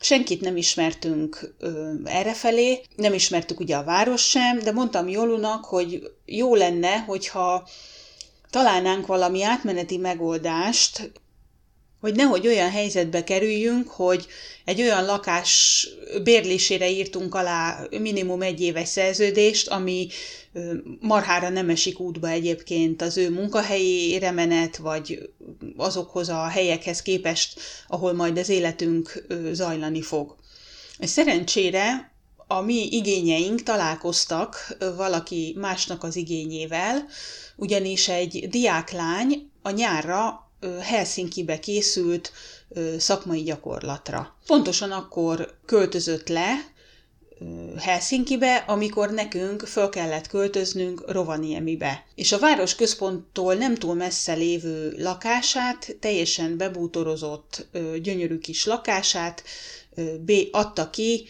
Senkit 0.00 0.40
nem 0.40 0.56
ismertünk 0.56 1.54
ö, 1.58 1.92
errefelé, 2.04 2.80
nem 2.96 3.12
ismertük 3.12 3.60
ugye 3.60 3.76
a 3.76 3.84
város 3.84 4.28
sem, 4.28 4.58
de 4.58 4.72
mondtam 4.72 5.08
Jolunak, 5.08 5.64
hogy 5.64 6.12
jó 6.24 6.54
lenne, 6.54 6.98
hogyha 6.98 7.68
találnánk 8.50 9.06
valami 9.06 9.42
átmeneti 9.42 9.96
megoldást, 9.96 11.12
hogy 12.00 12.14
nehogy 12.14 12.46
olyan 12.46 12.70
helyzetbe 12.70 13.24
kerüljünk, 13.24 13.88
hogy 13.88 14.26
egy 14.64 14.80
olyan 14.80 15.04
lakás 15.04 15.88
bérlésére 16.22 16.90
írtunk 16.90 17.34
alá 17.34 17.86
minimum 17.90 18.42
egy 18.42 18.60
éves 18.60 18.88
szerződést, 18.88 19.68
ami 19.68 20.08
marhára 21.00 21.48
nem 21.48 21.68
esik 21.68 22.00
útba 22.00 22.28
egyébként 22.28 23.02
az 23.02 23.16
ő 23.16 23.30
munkahelyére 23.30 24.30
menet, 24.30 24.76
vagy 24.76 25.30
azokhoz 25.76 26.28
a 26.28 26.46
helyekhez 26.46 27.02
képest, 27.02 27.60
ahol 27.88 28.12
majd 28.12 28.38
az 28.38 28.48
életünk 28.48 29.26
zajlani 29.52 30.02
fog. 30.02 30.36
Szerencsére 31.00 32.12
a 32.46 32.60
mi 32.60 32.88
igényeink 32.90 33.62
találkoztak 33.62 34.76
valaki 34.96 35.54
másnak 35.58 36.02
az 36.02 36.16
igényével, 36.16 37.06
ugyanis 37.56 38.08
egy 38.08 38.48
diáklány 38.48 39.50
a 39.62 39.70
nyárra 39.70 40.45
Helsinki-be 40.80 41.58
készült 41.58 42.32
szakmai 42.98 43.42
gyakorlatra. 43.42 44.36
Pontosan 44.46 44.90
akkor 44.90 45.54
költözött 45.66 46.28
le 46.28 46.74
Helsinki-be, 47.78 48.54
amikor 48.66 49.10
nekünk 49.10 49.62
föl 49.62 49.88
kellett 49.88 50.26
költöznünk 50.26 51.10
Rovaniemibe. 51.10 52.04
És 52.14 52.32
a 52.32 52.38
város 52.38 52.74
központtól 52.74 53.54
nem 53.54 53.74
túl 53.74 53.94
messze 53.94 54.32
lévő 54.34 54.94
lakását, 54.98 55.96
teljesen 56.00 56.56
bebútorozott, 56.56 57.66
gyönyörű 58.02 58.38
kis 58.38 58.64
lakását 58.64 59.42
adta 60.50 60.90
ki 60.90 61.26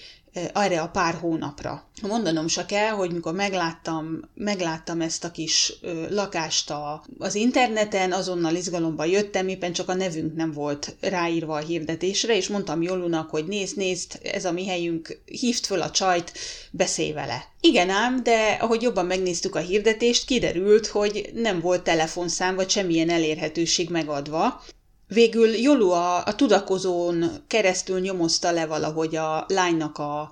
erre 0.54 0.80
a 0.80 0.88
pár 0.88 1.14
hónapra. 1.14 1.88
Mondanom 2.02 2.48
se 2.48 2.66
kell, 2.66 2.90
hogy 2.90 3.12
mikor 3.12 3.34
megláttam, 3.34 4.20
megláttam 4.34 5.00
ezt 5.00 5.24
a 5.24 5.30
kis 5.30 5.72
lakást 6.10 6.70
a, 6.70 7.04
az 7.18 7.34
interneten, 7.34 8.12
azonnal 8.12 8.54
izgalomba 8.54 9.04
jöttem, 9.04 9.48
éppen 9.48 9.72
csak 9.72 9.88
a 9.88 9.94
nevünk 9.94 10.36
nem 10.36 10.52
volt 10.52 10.96
ráírva 11.00 11.54
a 11.54 11.64
hirdetésre, 11.64 12.36
és 12.36 12.48
mondtam 12.48 12.82
Jolunak, 12.82 13.30
hogy 13.30 13.46
nézd, 13.46 13.76
nézd, 13.76 14.18
ez 14.22 14.44
a 14.44 14.52
mi 14.52 14.66
helyünk, 14.66 15.20
hívd 15.24 15.64
föl 15.64 15.82
a 15.82 15.90
csajt, 15.90 16.32
beszélj 16.70 17.12
vele. 17.12 17.44
Igen 17.60 17.90
ám, 17.90 18.22
de 18.22 18.58
ahogy 18.60 18.82
jobban 18.82 19.06
megnéztük 19.06 19.54
a 19.54 19.58
hirdetést, 19.58 20.24
kiderült, 20.24 20.86
hogy 20.86 21.30
nem 21.34 21.60
volt 21.60 21.82
telefonszám 21.82 22.54
vagy 22.54 22.70
semmilyen 22.70 23.10
elérhetőség 23.10 23.90
megadva, 23.90 24.62
Végül 25.08 25.48
Jolu 25.48 25.90
a, 25.90 26.24
a 26.24 26.34
tudakozón 26.34 27.44
keresztül 27.46 28.00
nyomozta 28.00 28.50
le 28.50 28.66
valahogy 28.66 29.16
a 29.16 29.44
lánynak 29.48 29.98
a, 29.98 30.30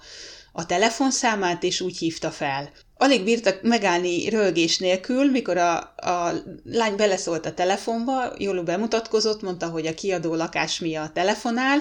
a 0.52 0.66
telefonszámát, 0.66 1.62
és 1.62 1.81
úgy 1.81 1.99
hívta 1.99 2.31
fel. 2.31 2.71
Alig 2.97 3.25
bírtak 3.25 3.62
megállni 3.62 4.28
rölgés 4.28 4.78
nélkül, 4.78 5.31
mikor 5.31 5.57
a, 5.57 5.76
a 5.97 6.33
lány 6.64 6.97
beleszólt 6.97 7.47
a 7.47 7.54
telefonba, 7.54 8.33
Jolu 8.38 8.62
bemutatkozott, 8.62 9.43
mondta, 9.43 9.69
hogy 9.69 9.87
a 9.87 9.95
kiadó 9.95 10.35
lakás 10.35 10.78
miatt 10.78 11.14
telefonál, 11.14 11.81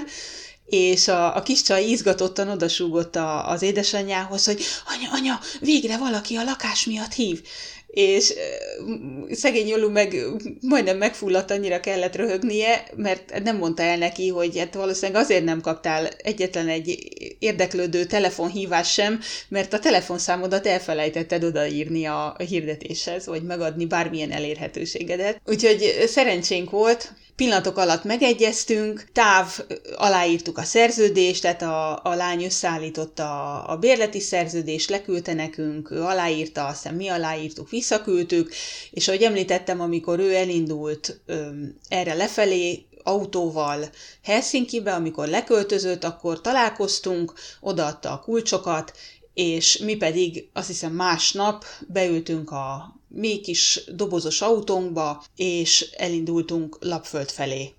és 0.65 1.07
a, 1.07 1.35
a 1.35 1.41
kis 1.41 1.61
csaj 1.61 1.83
izgatottan 1.83 2.49
odasúgott 2.49 3.15
a, 3.15 3.49
az 3.49 3.61
édesanyjához, 3.61 4.45
hogy 4.45 4.63
anya, 4.85 5.09
anya, 5.11 5.39
végre 5.59 5.97
valaki 5.97 6.35
a 6.35 6.43
lakás 6.43 6.85
miatt 6.85 7.13
hív 7.13 7.41
és 7.93 8.33
szegény 9.31 9.67
Jolu 9.67 9.89
meg 9.89 10.15
majdnem 10.61 10.97
megfulladt, 10.97 11.51
annyira 11.51 11.79
kellett 11.79 12.15
röhögnie, 12.15 12.83
mert 12.95 13.43
nem 13.43 13.57
mondta 13.57 13.83
el 13.83 13.97
neki, 13.97 14.27
hogy 14.27 14.57
hát 14.57 14.73
valószínűleg 14.73 15.21
azért 15.21 15.43
nem 15.43 15.61
kaptál 15.61 16.07
egyetlen 16.07 16.67
egy 16.67 16.97
érdeklődő 17.39 18.05
telefonhívás 18.05 18.93
sem, 18.93 19.19
mert 19.47 19.73
a 19.73 19.79
telefonszámodat 19.79 20.67
elfelejtetted 20.67 21.43
odaírni 21.43 22.05
a 22.05 22.35
hirdetéshez, 22.49 23.25
vagy 23.25 23.43
megadni 23.43 23.85
bármilyen 23.85 24.31
elérhetőségedet. 24.31 25.41
Úgyhogy 25.45 26.03
szerencsénk 26.07 26.69
volt, 26.69 27.13
Pillanatok 27.35 27.77
alatt 27.77 28.03
megegyeztünk, 28.03 29.05
táv, 29.13 29.59
aláírtuk 29.95 30.57
a 30.57 30.63
szerződést, 30.63 31.41
tehát 31.41 31.61
a, 31.61 31.99
a 32.03 32.15
lány 32.15 32.43
összeállította 32.43 33.23
a, 33.23 33.71
a 33.71 33.77
bérleti 33.77 34.19
szerződést, 34.19 34.89
leküldte 34.89 35.33
nekünk, 35.33 35.91
ő 35.91 36.01
aláírta, 36.01 36.65
aztán 36.65 36.93
mi 36.93 37.07
aláírtuk, 37.07 37.69
visszaküldtük, 37.69 38.53
és 38.91 39.07
ahogy 39.07 39.23
említettem, 39.23 39.81
amikor 39.81 40.19
ő 40.19 40.35
elindult 40.35 41.19
ö, 41.25 41.49
erre 41.87 42.13
lefelé, 42.13 42.85
autóval 43.03 43.89
Helsinki-be, 44.23 44.93
amikor 44.93 45.27
leköltözött, 45.27 46.03
akkor 46.03 46.41
találkoztunk, 46.41 47.33
odaadta 47.61 48.11
a 48.11 48.19
kulcsokat, 48.19 48.93
és 49.33 49.77
mi 49.77 49.95
pedig 49.95 50.49
azt 50.53 50.67
hiszem 50.67 50.93
másnap 50.93 51.65
beültünk 51.87 52.51
a 52.51 52.95
mi 53.07 53.39
kis 53.39 53.83
dobozos 53.95 54.41
autónkba, 54.41 55.23
és 55.35 55.81
elindultunk 55.97 56.77
Lapföld 56.79 57.29
felé. 57.29 57.73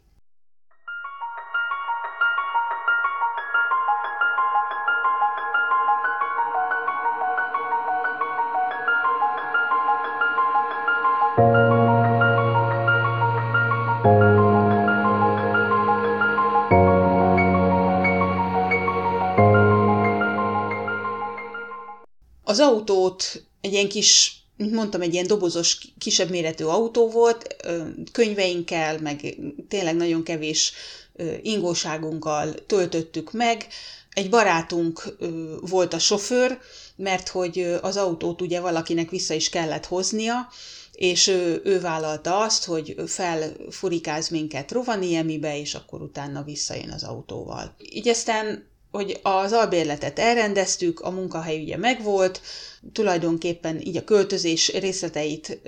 Az 22.55 22.61
autót 22.61 23.43
egy 23.61 23.73
ilyen 23.73 23.89
kis 23.89 24.39
mint 24.57 24.73
mondtam, 24.73 25.01
egy 25.01 25.13
ilyen 25.13 25.27
dobozos, 25.27 25.79
kisebb 25.99 26.31
méretű 26.31 26.65
autó 26.65 27.11
volt, 27.11 27.57
könyveinkkel, 28.13 28.99
meg 28.99 29.37
tényleg 29.69 29.97
nagyon 29.97 30.23
kevés 30.23 30.73
ingóságunkkal 31.43 32.55
töltöttük 32.67 33.33
meg. 33.33 33.67
Egy 34.11 34.31
barátunk 34.31 35.17
volt 35.61 35.95
a 35.95 35.99
sofőr, 35.99 36.59
mert 36.97 37.29
hogy 37.29 37.77
az 37.83 37.97
autót 37.97 38.41
ugye 38.41 38.61
valakinek 38.61 39.11
vissza 39.11 39.35
is 39.35 39.49
kellett 39.49 39.87
hoznia, 39.87 40.49
és 40.93 41.27
ő, 41.27 41.61
ő 41.65 41.81
vállalta 41.81 42.41
azt, 42.41 42.65
hogy 42.65 42.95
felfurikáz 43.07 44.29
minket 44.29 44.73
Rovaniemibe, 44.73 45.59
és 45.59 45.75
akkor 45.75 46.03
utána 46.03 46.43
visszajön 46.43 46.91
az 46.91 47.03
autóval. 47.03 47.77
Így 47.93 48.09
aztán 48.09 48.73
hogy 48.95 49.21
az 49.23 49.53
albérletet 49.53 50.19
elrendeztük, 50.19 51.01
a 51.01 51.11
munkahely 51.11 51.63
ugye 51.63 51.77
megvolt, 51.77 52.41
tulajdonképpen 52.93 53.81
így 53.81 53.97
a 53.97 54.05
költözés 54.05 54.73
részleteit 54.73 55.61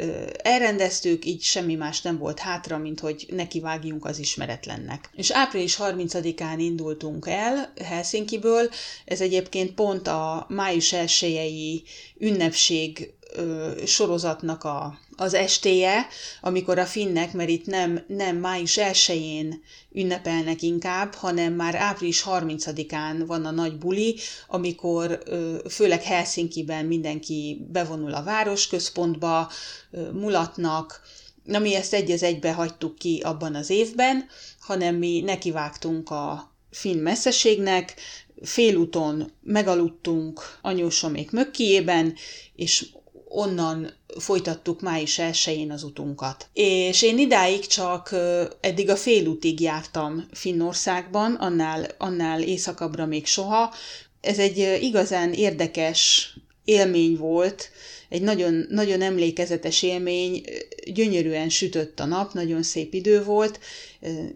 elrendeztük, 0.42 1.24
így 1.24 1.42
semmi 1.42 1.74
más 1.74 2.02
nem 2.02 2.18
volt 2.18 2.38
hátra, 2.38 2.78
mint 2.78 3.00
hogy 3.00 3.26
nekivágjunk 3.30 4.04
az 4.04 4.18
ismeretlennek. 4.18 5.10
És 5.14 5.30
április 5.30 5.76
30-án 5.80 6.54
indultunk 6.58 7.26
el 7.28 7.72
Helsinkiből, 7.84 8.68
ez 9.04 9.20
egyébként 9.20 9.74
pont 9.74 10.08
a 10.08 10.46
május 10.48 10.92
1 10.92 11.82
ünnepség 12.18 13.14
ö, 13.36 13.70
sorozatnak 13.86 14.64
a, 14.64 14.98
az 15.16 15.34
estéje, 15.34 16.06
amikor 16.40 16.78
a 16.78 16.86
finnek, 16.86 17.32
mert 17.32 17.48
itt 17.48 17.66
nem, 17.66 18.04
nem 18.06 18.36
május 18.36 18.78
1-én 18.80 19.62
ünnepelnek 19.92 20.62
inkább, 20.62 21.14
hanem 21.14 21.52
már 21.52 21.74
április 21.74 22.24
30-án 22.26 23.22
van 23.26 23.44
a 23.44 23.50
nagy 23.50 23.78
buli, 23.78 24.16
amikor 24.48 25.22
ö, 25.24 25.56
főleg 25.70 26.02
Helsinki-ben 26.02 26.84
mindenki 26.84 27.66
bevonul 27.72 28.14
a 28.14 28.22
városközpontba, 28.22 29.50
ö, 29.90 30.10
mulatnak, 30.10 31.00
Na 31.46 31.58
mi 31.58 31.74
ezt 31.74 31.94
egy 31.94 32.10
az 32.10 32.22
egybe 32.22 32.52
hagytuk 32.52 32.98
ki 32.98 33.20
abban 33.24 33.54
az 33.54 33.70
évben, 33.70 34.26
hanem 34.60 34.94
mi 34.94 35.20
nekivágtunk 35.20 36.10
a 36.10 36.52
finn 36.70 36.98
messzeségnek, 36.98 37.94
félúton 38.42 39.32
megaludtunk 39.42 40.40
anyósomék 40.62 41.30
mökkijében, 41.30 42.14
és 42.54 42.86
onnan 43.28 43.92
folytattuk 44.18 44.80
május 44.80 45.18
1 45.18 45.66
az 45.70 45.82
utunkat. 45.82 46.48
És 46.52 47.02
én 47.02 47.18
idáig 47.18 47.66
csak 47.66 48.14
eddig 48.60 48.90
a 48.90 48.96
félútig 48.96 49.60
jártam 49.60 50.26
Finnországban, 50.32 51.34
annál, 51.34 51.86
annál 51.98 52.42
északabbra 52.42 53.06
még 53.06 53.26
soha. 53.26 53.74
Ez 54.20 54.38
egy 54.38 54.78
igazán 54.80 55.32
érdekes 55.32 56.32
élmény 56.66 57.16
volt, 57.16 57.70
egy 58.08 58.22
nagyon, 58.22 58.66
nagyon 58.68 59.02
emlékezetes 59.02 59.82
élmény, 59.82 60.42
gyönyörűen 60.84 61.48
sütött 61.48 62.00
a 62.00 62.04
nap, 62.04 62.32
nagyon 62.32 62.62
szép 62.62 62.94
idő 62.94 63.24
volt, 63.24 63.58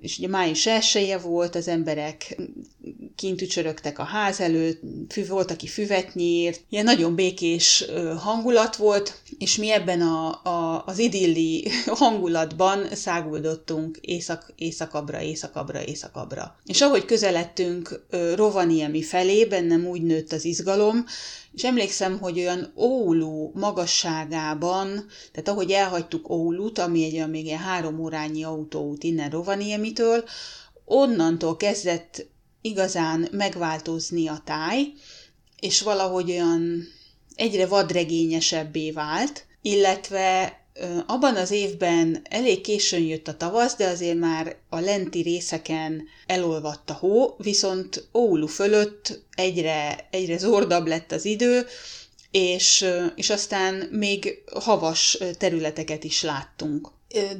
és 0.00 0.18
ugye 0.18 0.28
május 0.28 0.66
elsője 0.66 1.18
volt, 1.18 1.54
az 1.54 1.68
emberek 1.68 2.36
kint 3.16 3.42
ücsörögtek 3.42 3.98
a 3.98 4.02
ház 4.02 4.40
előtt, 4.40 4.80
fű, 5.08 5.26
volt, 5.26 5.50
aki 5.50 5.66
füvet 5.66 6.14
nyírt, 6.14 6.60
ilyen 6.70 6.84
nagyon 6.84 7.14
békés 7.14 7.84
hangulat 8.18 8.76
volt, 8.76 9.20
és 9.40 9.56
mi 9.56 9.70
ebben 9.70 10.00
a, 10.00 10.40
a, 10.44 10.84
az 10.86 10.98
idilli 10.98 11.70
hangulatban 11.86 12.94
száguldottunk 12.94 13.98
észak, 14.00 14.52
északabbra, 14.56 15.20
északabbra, 15.20 15.84
északabbra. 15.84 16.56
És 16.64 16.80
ahogy 16.80 17.04
közeledtünk 17.04 18.06
Rovaniemi 18.34 19.02
felé, 19.02 19.44
bennem 19.44 19.86
úgy 19.86 20.02
nőtt 20.02 20.32
az 20.32 20.44
izgalom, 20.44 21.04
és 21.52 21.64
emlékszem, 21.64 22.18
hogy 22.18 22.38
olyan 22.38 22.72
Oulu 22.74 23.50
magasságában, 23.54 25.06
tehát 25.32 25.48
ahogy 25.48 25.70
elhagytuk 25.70 26.28
Oulut, 26.30 26.78
ami 26.78 27.04
egy 27.04 27.14
olyan 27.14 27.30
még 27.30 27.48
egy 27.48 27.58
három 27.58 28.00
órányi 28.00 28.42
autóút 28.42 29.04
innen 29.04 29.30
Rovaniemitől, 29.30 30.24
onnantól 30.84 31.56
kezdett 31.56 32.26
igazán 32.60 33.28
megváltozni 33.30 34.28
a 34.28 34.42
táj, 34.44 34.92
és 35.60 35.80
valahogy 35.82 36.30
olyan 36.30 36.88
egyre 37.34 37.66
vadregényesebbé 37.66 38.90
vált, 38.90 39.44
illetve 39.62 40.58
abban 41.06 41.36
az 41.36 41.50
évben 41.50 42.22
elég 42.30 42.60
későn 42.60 43.02
jött 43.02 43.28
a 43.28 43.36
tavasz, 43.36 43.76
de 43.76 43.86
azért 43.86 44.18
már 44.18 44.56
a 44.68 44.78
lenti 44.78 45.20
részeken 45.20 46.02
elolvadt 46.26 46.90
a 46.90 46.92
hó, 46.92 47.34
viszont 47.38 48.08
Oulu 48.12 48.46
fölött 48.46 49.22
egyre, 49.34 50.08
egyre 50.10 50.38
zordabb 50.38 50.86
lett 50.86 51.12
az 51.12 51.24
idő, 51.24 51.66
és, 52.30 52.86
és 53.14 53.30
aztán 53.30 53.88
még 53.90 54.42
havas 54.52 55.18
területeket 55.38 56.04
is 56.04 56.22
láttunk. 56.22 56.88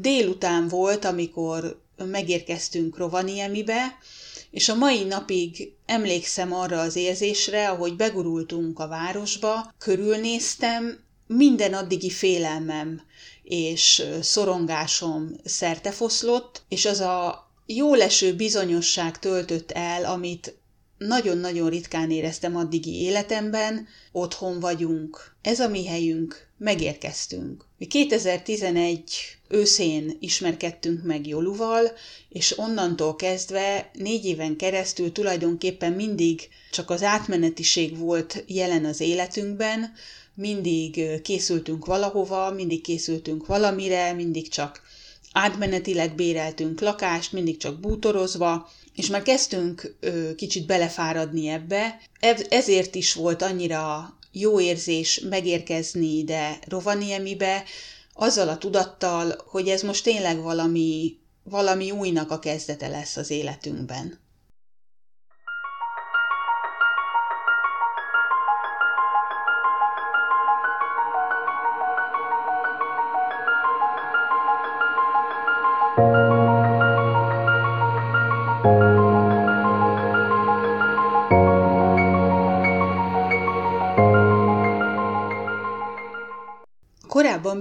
Délután 0.01 0.69
volt, 0.69 1.05
amikor 1.05 1.81
megérkeztünk 1.97 2.97
Rovaniemibe, 2.97 3.99
és 4.51 4.69
a 4.69 4.75
mai 4.75 5.05
napig 5.05 5.73
emlékszem 5.87 6.53
arra 6.53 6.81
az 6.81 6.97
érzésre, 6.97 7.69
ahogy 7.69 7.97
begurultunk 7.97 8.79
a 8.79 8.89
városba, 8.89 9.75
körülnéztem, 9.79 10.99
minden 11.27 11.75
addigi 11.75 12.11
félelmem 12.11 13.03
és 13.43 14.03
szorongásom 14.21 15.31
szertefoszlott, 15.45 16.63
és 16.69 16.85
az 16.87 17.01
a 17.01 17.49
jóleső 17.67 18.35
bizonyosság 18.35 19.19
töltött 19.19 19.71
el, 19.71 20.05
amit 20.05 20.60
nagyon-nagyon 21.09 21.69
ritkán 21.69 22.11
éreztem 22.11 22.57
addigi 22.57 23.03
életemben, 23.03 23.89
otthon 24.13 24.61
vagyunk, 24.61 25.35
ez 25.43 25.61
a 25.61 25.69
mi 25.69 25.87
helyünk, 25.87 26.49
megérkeztünk. 26.59 27.65
Mi 27.79 27.87
2011 27.87 29.03
őszén 29.49 30.17
ismerkedtünk 30.21 31.03
meg 31.03 31.27
Joluval, 31.27 31.93
és 32.29 32.59
onnantól 32.59 33.17
kezdve 33.17 33.91
négy 33.95 34.25
éven 34.25 34.57
keresztül 34.57 35.13
tulajdonképpen 35.13 35.93
mindig 35.93 36.49
csak 36.71 36.91
az 36.91 37.03
átmenetiség 37.03 37.99
volt 37.99 38.45
jelen 38.47 38.85
az 38.85 39.01
életünkben, 39.01 39.93
mindig 40.35 41.23
készültünk 41.23 41.87
valahova, 41.87 42.51
mindig 42.51 42.83
készültünk 42.83 43.47
valamire, 43.47 44.13
mindig 44.13 44.49
csak 44.49 44.83
átmenetileg 45.33 46.15
béreltünk 46.15 46.81
lakást, 46.81 47.33
mindig 47.33 47.57
csak 47.57 47.81
bútorozva, 47.81 48.71
és 49.01 49.07
már 49.07 49.23
kezdtünk 49.23 49.97
ö, 50.01 50.35
kicsit 50.35 50.67
belefáradni 50.67 51.49
ebbe. 51.49 52.01
Ezért 52.49 52.95
is 52.95 53.15
volt 53.15 53.43
annyira 53.43 54.17
jó 54.33 54.61
érzés 54.61 55.21
megérkezni 55.29 56.19
ide 56.19 56.59
Rovaniemibe, 56.69 57.65
azzal 58.15 58.49
a 58.49 58.59
tudattal, 58.59 59.35
hogy 59.47 59.69
ez 59.69 59.83
most 59.83 60.05
tényleg 60.05 60.43
valami, 60.43 61.17
valami 61.43 61.91
újnak 61.91 62.31
a 62.31 62.39
kezdete 62.39 62.89
lesz 62.89 63.17
az 63.17 63.31
életünkben. 63.31 64.19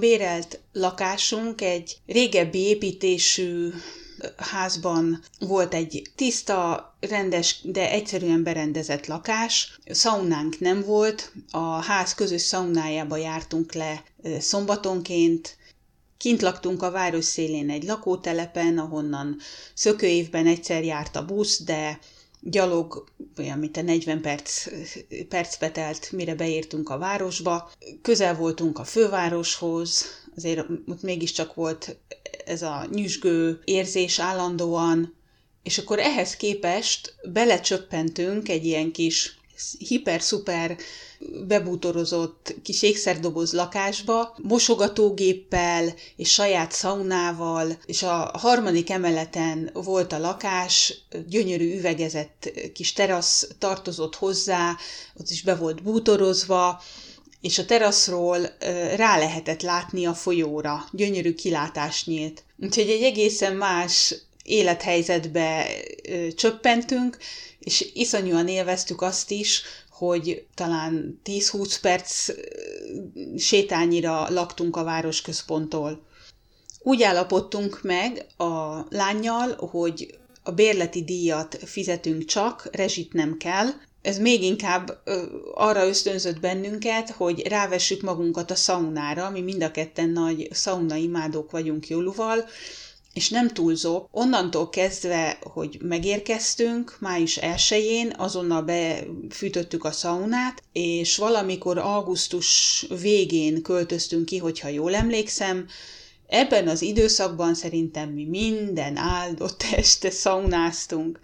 Bérelt 0.10 0.60
lakásunk 0.74 1.62
egy 1.62 1.98
régebbi 2.06 2.60
építésű 2.60 3.70
házban 4.38 5.24
volt 5.40 5.74
egy 5.74 6.12
tiszta, 6.16 6.94
rendes, 7.00 7.60
de 7.64 7.92
egyszerűen 7.92 8.44
berendezett 8.44 9.06
lakás. 9.06 9.80
Szaunánk 9.86 10.60
nem 10.60 10.84
volt, 10.84 11.32
a 11.52 11.82
ház 11.82 12.14
közös 12.14 12.42
szaunájába 12.42 13.18
jártunk 13.18 13.74
le 13.74 14.04
szombatonként, 14.40 15.58
Kint 16.18 16.42
laktunk 16.42 16.84
a 16.84 16.92
város 16.92 17.26
szélén 17.26 17.70
egy 17.70 17.84
lakótelepen, 17.84 18.78
ahonnan 18.78 19.38
szökőévben 19.74 20.48
egyszer 20.48 20.84
járt 20.84 21.16
a 21.16 21.26
busz, 21.26 21.64
de 21.64 22.00
gyalog, 22.42 23.04
olyan 23.38 23.60
mint 23.60 23.78
a 23.78 23.82
40 23.82 24.22
perc, 24.22 24.68
perc 25.30 25.72
telt, 25.72 26.12
mire 26.12 26.36
beértünk 26.36 26.90
a 26.90 26.98
városba. 26.98 27.72
Közel 28.02 28.36
voltunk 28.36 28.80
a 28.80 28.84
fővároshoz, 28.84 30.06
azért 30.36 30.66
ott 30.88 31.02
mégiscsak 31.02 31.54
volt 31.54 31.98
ez 32.46 32.62
a 32.62 32.88
nyüzsgő 32.92 33.62
érzés 33.64 34.20
állandóan, 34.20 35.16
és 35.64 35.78
akkor 35.78 36.00
ehhez 36.00 36.36
képest 36.36 37.16
belecsöppentünk 37.32 38.50
egy 38.50 38.66
ilyen 38.66 38.92
kis 38.92 39.39
hiper-szuper 39.78 40.78
bebútorozott 41.48 42.56
kis 42.64 42.82
ékszerdoboz 42.82 43.54
lakásba, 43.54 44.36
mosogatógéppel 44.42 45.94
és 46.16 46.34
saját 46.34 46.72
szaunával, 46.72 47.80
és 47.86 48.04
a 48.04 48.32
harmadik 48.34 48.90
emeleten 48.90 49.70
volt 49.74 50.14
a 50.14 50.20
lakás, 50.20 50.94
gyönyörű 51.28 51.78
üvegezett 51.78 52.52
kis 52.74 52.94
terasz 52.94 53.48
tartozott 53.58 54.16
hozzá, 54.16 54.78
ott 55.20 55.30
is 55.30 55.42
be 55.42 55.56
volt 55.56 55.84
bútorozva, 55.84 56.82
és 57.42 57.58
a 57.58 57.66
teraszról 57.66 58.40
rá 58.96 59.18
lehetett 59.18 59.62
látni 59.62 60.06
a 60.06 60.14
folyóra, 60.14 60.86
gyönyörű 60.92 61.34
kilátás 61.34 62.06
nyílt. 62.06 62.44
Úgyhogy 62.58 62.90
egy 62.90 63.04
egészen 63.04 63.56
más 63.56 64.16
élethelyzetbe 64.44 65.68
csöppentünk, 66.36 67.18
és 67.60 67.92
iszonyúan 67.94 68.48
élveztük 68.48 69.02
azt 69.02 69.32
is, 69.32 69.62
hogy 69.90 70.46
talán 70.56 71.22
10-20 71.26 71.78
perc 71.82 72.30
sétányira 73.38 74.30
laktunk 74.30 74.76
a 74.76 74.84
városközponttól. 74.84 76.08
Úgy 76.80 77.04
állapodtunk 77.04 77.82
meg 77.84 78.26
a 78.38 78.86
lányjal, 78.90 79.56
hogy 79.56 80.18
a 80.44 80.52
bérleti 80.52 81.04
díjat 81.04 81.60
fizetünk 81.66 82.26
csak, 82.26 82.68
rezsit 82.72 83.14
nem 83.14 83.38
kell. 83.38 83.68
Ez 84.02 84.18
még 84.18 84.44
inkább 84.44 85.02
arra 85.54 85.88
ösztönzött 85.88 86.40
bennünket, 86.40 87.10
hogy 87.10 87.48
rávessük 87.48 88.02
magunkat 88.02 88.52
a 88.52 88.56
szaunára, 88.56 89.30
mi 89.30 89.42
mind 89.42 89.64
a 89.64 89.72
ketten 89.72 90.10
nagy 90.10 90.48
szauna 90.52 90.96
imádók 90.96 91.52
vagyunk 91.52 91.88
Jóluval, 91.88 92.46
és 93.14 93.30
nem 93.30 93.48
túlzok, 93.48 94.08
onnantól 94.12 94.70
kezdve, 94.70 95.38
hogy 95.42 95.78
megérkeztünk, 95.82 96.98
május 97.00 97.40
1-én, 97.42 98.14
azonnal 98.18 98.62
befűtöttük 98.62 99.84
a 99.84 99.92
szaunát, 99.92 100.64
és 100.72 101.18
valamikor 101.18 101.78
augusztus 101.78 102.86
végén 103.02 103.62
költöztünk 103.62 104.26
ki, 104.26 104.38
hogyha 104.38 104.68
jól 104.68 104.96
emlékszem, 104.96 105.68
Ebben 106.32 106.68
az 106.68 106.82
időszakban 106.82 107.54
szerintem 107.54 108.10
mi 108.10 108.24
minden 108.26 108.98
áldott 108.98 109.64
este 109.72 110.10
szaunáztunk, 110.10 111.20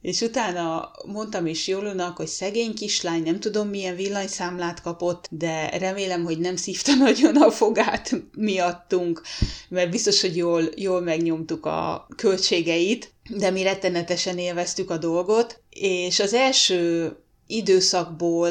és 0.00 0.20
utána 0.20 0.90
mondtam 1.06 1.46
is 1.46 1.68
Jólunak, 1.68 2.16
hogy 2.16 2.26
szegény 2.26 2.74
kislány, 2.74 3.22
nem 3.22 3.40
tudom 3.40 3.68
milyen 3.68 3.96
villanyszámlát 3.96 4.82
kapott, 4.82 5.28
de 5.30 5.78
remélem, 5.78 6.24
hogy 6.24 6.38
nem 6.38 6.56
szívta 6.56 6.94
nagyon 7.04 7.36
a 7.36 7.50
fogát 7.50 8.22
miattunk, 8.36 9.22
mert 9.68 9.90
biztos, 9.90 10.20
hogy 10.20 10.36
jól, 10.36 10.62
jól 10.76 11.00
megnyomtuk 11.00 11.66
a 11.66 12.06
költségeit, 12.16 13.12
de 13.30 13.50
mi 13.50 13.62
rettenetesen 13.62 14.38
élveztük 14.38 14.90
a 14.90 14.98
dolgot, 14.98 15.62
és 15.70 16.20
az 16.20 16.34
első 16.34 17.12
időszakból 17.46 18.50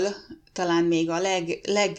talán 0.53 0.83
még 0.83 1.09
a 1.09 1.19
leg, 1.19 1.59
leg 1.63 1.97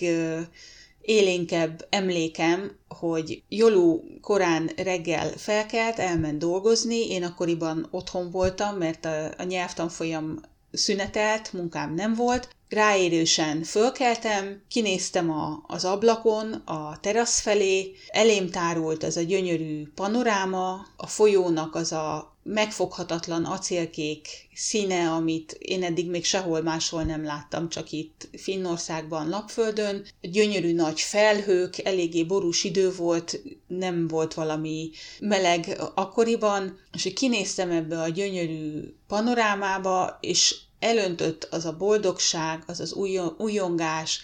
élénkebb 1.00 1.86
emlékem, 1.90 2.78
hogy 2.88 3.42
Jolú 3.48 4.04
korán 4.20 4.70
reggel 4.76 5.28
felkelt, 5.28 5.98
elment 5.98 6.38
dolgozni, 6.38 7.10
én 7.10 7.24
akkoriban 7.24 7.88
otthon 7.90 8.30
voltam, 8.30 8.76
mert 8.76 9.04
a, 9.04 9.34
a 9.38 9.42
nyelvtanfolyam 9.42 10.40
szünetelt, 10.72 11.52
munkám 11.52 11.94
nem 11.94 12.14
volt. 12.14 12.48
Ráérősen 12.68 13.62
fölkeltem, 13.62 14.62
kinéztem 14.68 15.30
a, 15.30 15.64
az 15.66 15.84
ablakon, 15.84 16.52
a 16.52 16.98
terasz 17.00 17.40
felé, 17.40 17.92
elém 18.08 18.50
tárult 18.50 19.02
az 19.02 19.16
a 19.16 19.22
gyönyörű 19.22 19.88
panoráma, 19.94 20.86
a 20.96 21.06
folyónak 21.06 21.74
az 21.74 21.92
a 21.92 22.29
megfoghatatlan 22.42 23.44
acélkék 23.44 24.28
színe, 24.54 25.10
amit 25.10 25.52
én 25.58 25.82
eddig 25.82 26.10
még 26.10 26.24
sehol 26.24 26.62
máshol 26.62 27.02
nem 27.02 27.24
láttam, 27.24 27.68
csak 27.68 27.92
itt 27.92 28.28
Finnországban, 28.36 29.28
Lapföldön. 29.28 30.06
Gyönyörű 30.20 30.74
nagy 30.74 31.00
felhők, 31.00 31.78
eléggé 31.78 32.24
borús 32.24 32.64
idő 32.64 32.92
volt, 32.92 33.42
nem 33.66 34.08
volt 34.08 34.34
valami 34.34 34.90
meleg 35.20 35.80
akkoriban, 35.94 36.78
és 36.92 37.12
kinéztem 37.14 37.70
ebbe 37.70 38.00
a 38.00 38.08
gyönyörű 38.08 38.94
panorámába, 39.06 40.18
és 40.20 40.56
elöntött 40.78 41.44
az 41.50 41.64
a 41.64 41.76
boldogság, 41.76 42.62
az 42.66 42.80
az 42.80 42.92
újongás, 43.38 44.20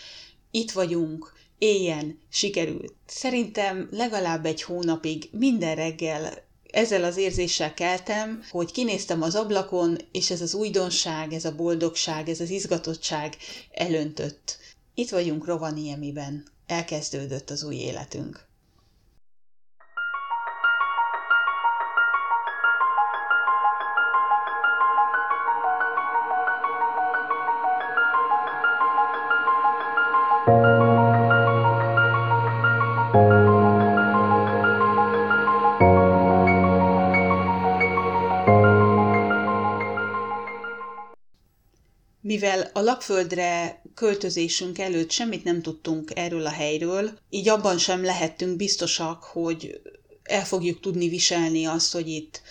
itt 0.50 0.72
vagyunk, 0.72 1.32
éljen, 1.58 2.18
sikerült. 2.30 2.94
Szerintem 3.06 3.88
legalább 3.90 4.46
egy 4.46 4.62
hónapig 4.62 5.28
minden 5.32 5.74
reggel 5.74 6.45
ezzel 6.76 7.04
az 7.04 7.16
érzéssel 7.16 7.74
keltem, 7.74 8.42
hogy 8.50 8.72
kinéztem 8.72 9.22
az 9.22 9.34
ablakon, 9.34 9.98
és 10.12 10.30
ez 10.30 10.40
az 10.40 10.54
újdonság, 10.54 11.32
ez 11.32 11.44
a 11.44 11.54
boldogság, 11.54 12.28
ez 12.28 12.40
az 12.40 12.50
izgatottság 12.50 13.36
elöntött. 13.72 14.58
Itt 14.94 15.08
vagyunk 15.10 15.46
Rovaniemiben. 15.46 16.44
Elkezdődött 16.66 17.50
az 17.50 17.64
új 17.64 17.74
életünk. 17.74 18.45
Mivel 42.36 42.70
a 42.72 42.80
lapföldre 42.80 43.82
költözésünk 43.94 44.78
előtt 44.78 45.10
semmit 45.10 45.44
nem 45.44 45.62
tudtunk 45.62 46.10
erről 46.14 46.46
a 46.46 46.50
helyről, 46.50 47.18
így 47.30 47.48
abban 47.48 47.78
sem 47.78 48.04
lehettünk 48.04 48.56
biztosak, 48.56 49.22
hogy 49.22 49.80
el 50.22 50.44
fogjuk 50.44 50.80
tudni 50.80 51.08
viselni 51.08 51.64
azt, 51.64 51.92
hogy 51.92 52.08
itt 52.08 52.42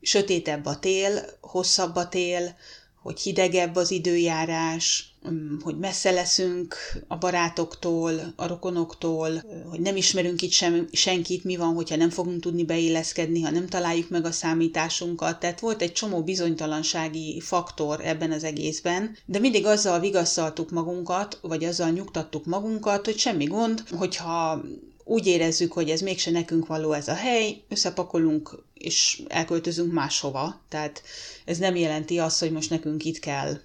sötétebb 0.00 0.66
a 0.66 0.78
tél, 0.78 1.24
hosszabb 1.40 1.96
a 1.96 2.08
tél, 2.08 2.56
hogy 3.02 3.20
hidegebb 3.20 3.76
az 3.76 3.90
időjárás, 3.90 5.07
hogy 5.62 5.78
messze 5.78 6.10
leszünk 6.10 6.74
a 7.06 7.16
barátoktól, 7.16 8.32
a 8.36 8.46
rokonoktól, 8.46 9.30
hogy 9.70 9.80
nem 9.80 9.96
ismerünk 9.96 10.42
itt 10.42 10.50
sem, 10.50 10.88
senkit, 10.92 11.44
mi 11.44 11.56
van, 11.56 11.74
hogyha 11.74 11.96
nem 11.96 12.10
fogunk 12.10 12.40
tudni 12.40 12.64
beilleszkedni, 12.64 13.42
ha 13.42 13.50
nem 13.50 13.66
találjuk 13.66 14.08
meg 14.08 14.24
a 14.24 14.32
számításunkat. 14.32 15.40
Tehát 15.40 15.60
volt 15.60 15.82
egy 15.82 15.92
csomó 15.92 16.22
bizonytalansági 16.22 17.40
faktor 17.40 18.00
ebben 18.04 18.32
az 18.32 18.44
egészben, 18.44 19.16
de 19.26 19.38
mindig 19.38 19.66
azzal 19.66 20.00
vigasztaltuk 20.00 20.70
magunkat, 20.70 21.38
vagy 21.42 21.64
azzal 21.64 21.90
nyugtattuk 21.90 22.44
magunkat, 22.44 23.04
hogy 23.04 23.18
semmi 23.18 23.44
gond, 23.44 23.82
hogyha 23.90 24.62
úgy 25.08 25.26
érezzük, 25.26 25.72
hogy 25.72 25.90
ez 25.90 26.00
mégse 26.00 26.30
nekünk 26.30 26.66
való 26.66 26.92
ez 26.92 27.08
a 27.08 27.14
hely, 27.14 27.62
összepakolunk 27.68 28.62
és 28.74 29.22
elköltözünk 29.28 29.92
máshova. 29.92 30.60
Tehát 30.68 31.02
ez 31.44 31.58
nem 31.58 31.76
jelenti 31.76 32.18
azt, 32.18 32.40
hogy 32.40 32.52
most 32.52 32.70
nekünk 32.70 33.04
itt 33.04 33.18
kell 33.18 33.60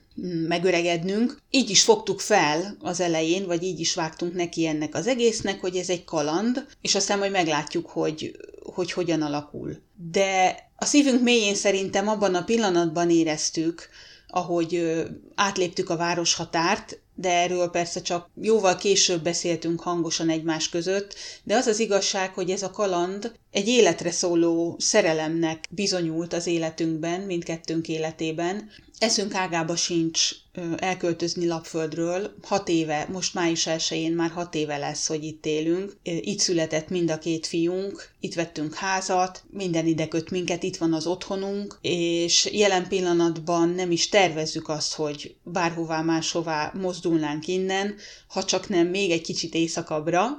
megöregednünk. 0.47 1.41
Így 1.49 1.69
is 1.69 1.84
fogtuk 1.84 2.19
fel 2.19 2.77
az 2.79 2.99
elején, 2.99 3.45
vagy 3.45 3.63
így 3.63 3.79
is 3.79 3.93
vágtunk 3.93 4.34
neki 4.34 4.67
ennek 4.67 4.95
az 4.95 5.08
egésznek, 5.08 5.62
hogy 5.62 5.75
ez 5.75 5.89
egy 5.89 6.03
kaland, 6.03 6.65
és 6.82 6.95
aztán 6.95 7.17
majd 7.17 7.32
meglátjuk, 7.32 7.89
hogy, 7.89 8.36
hogy 8.73 8.91
hogyan 8.91 9.21
alakul. 9.21 9.82
De 10.12 10.58
a 10.75 10.86
szívünk 10.86 11.21
mélyén 11.21 11.56
szerintem 11.56 12.08
abban 12.08 12.36
a 12.36 12.43
pillanatban 12.43 13.10
éreztük, 13.10 13.89
ahogy 14.27 15.03
átléptük 15.36 15.89
a 15.89 15.97
városhatárt, 15.97 16.99
de 17.15 17.30
erről 17.30 17.69
persze 17.69 18.02
csak 18.02 18.30
jóval 18.41 18.76
később 18.76 19.23
beszéltünk 19.23 19.82
hangosan 19.82 20.30
egymás 20.30 20.69
között, 20.69 21.15
de 21.43 21.56
az 21.56 21.67
az 21.67 21.80
igazság, 21.80 22.34
hogy 22.34 22.49
ez 22.49 22.63
a 22.63 22.71
kaland 22.71 23.32
egy 23.52 23.67
életre 23.67 24.12
szóló 24.12 24.76
szerelemnek 24.80 25.65
bizonyult 25.69 26.34
az 26.34 26.47
életünkben, 26.47 27.21
mindkettőnk 27.21 27.88
életében. 27.88 28.69
Eszünk 28.97 29.34
ágába 29.34 29.76
sincs 29.76 30.30
elköltözni 30.78 31.48
Lapföldről. 31.48 32.36
Hat 32.44 32.70
éve, 32.70 33.08
most 33.12 33.34
május 33.34 33.68
1 33.68 34.13
már 34.16 34.30
hat 34.30 34.56
éve 34.56 34.78
lesz, 34.78 35.08
hogy 35.08 35.24
itt 35.24 35.46
élünk. 35.46 35.98
Itt 36.04 36.39
született 36.39 36.89
mind 36.89 37.12
a 37.12 37.20
két 37.20 37.48
fiunk, 37.48 38.10
itt 38.20 38.34
vettünk 38.34 38.74
házat, 38.74 39.44
minden 39.50 39.86
ide 39.86 40.08
köt 40.08 40.30
minket, 40.30 40.63
itt 40.63 40.78
van 40.78 40.94
az 40.94 41.08
otthonunk, 41.08 41.78
és 41.82 42.50
jelen 42.52 42.88
pillanatban 42.88 43.70
nem 43.70 43.92
is 43.92 44.10
tervezzük 44.10 44.70
azt, 44.70 44.94
hogy 44.94 45.36
bárhová 45.44 46.02
máshová 46.02 46.72
mozdulnánk 46.82 47.48
innen, 47.48 47.96
ha 48.28 48.44
csak 48.44 48.70
nem 48.70 48.88
még 48.88 49.12
egy 49.12 49.22
kicsit 49.22 49.54
éjszakabbra. 49.54 50.28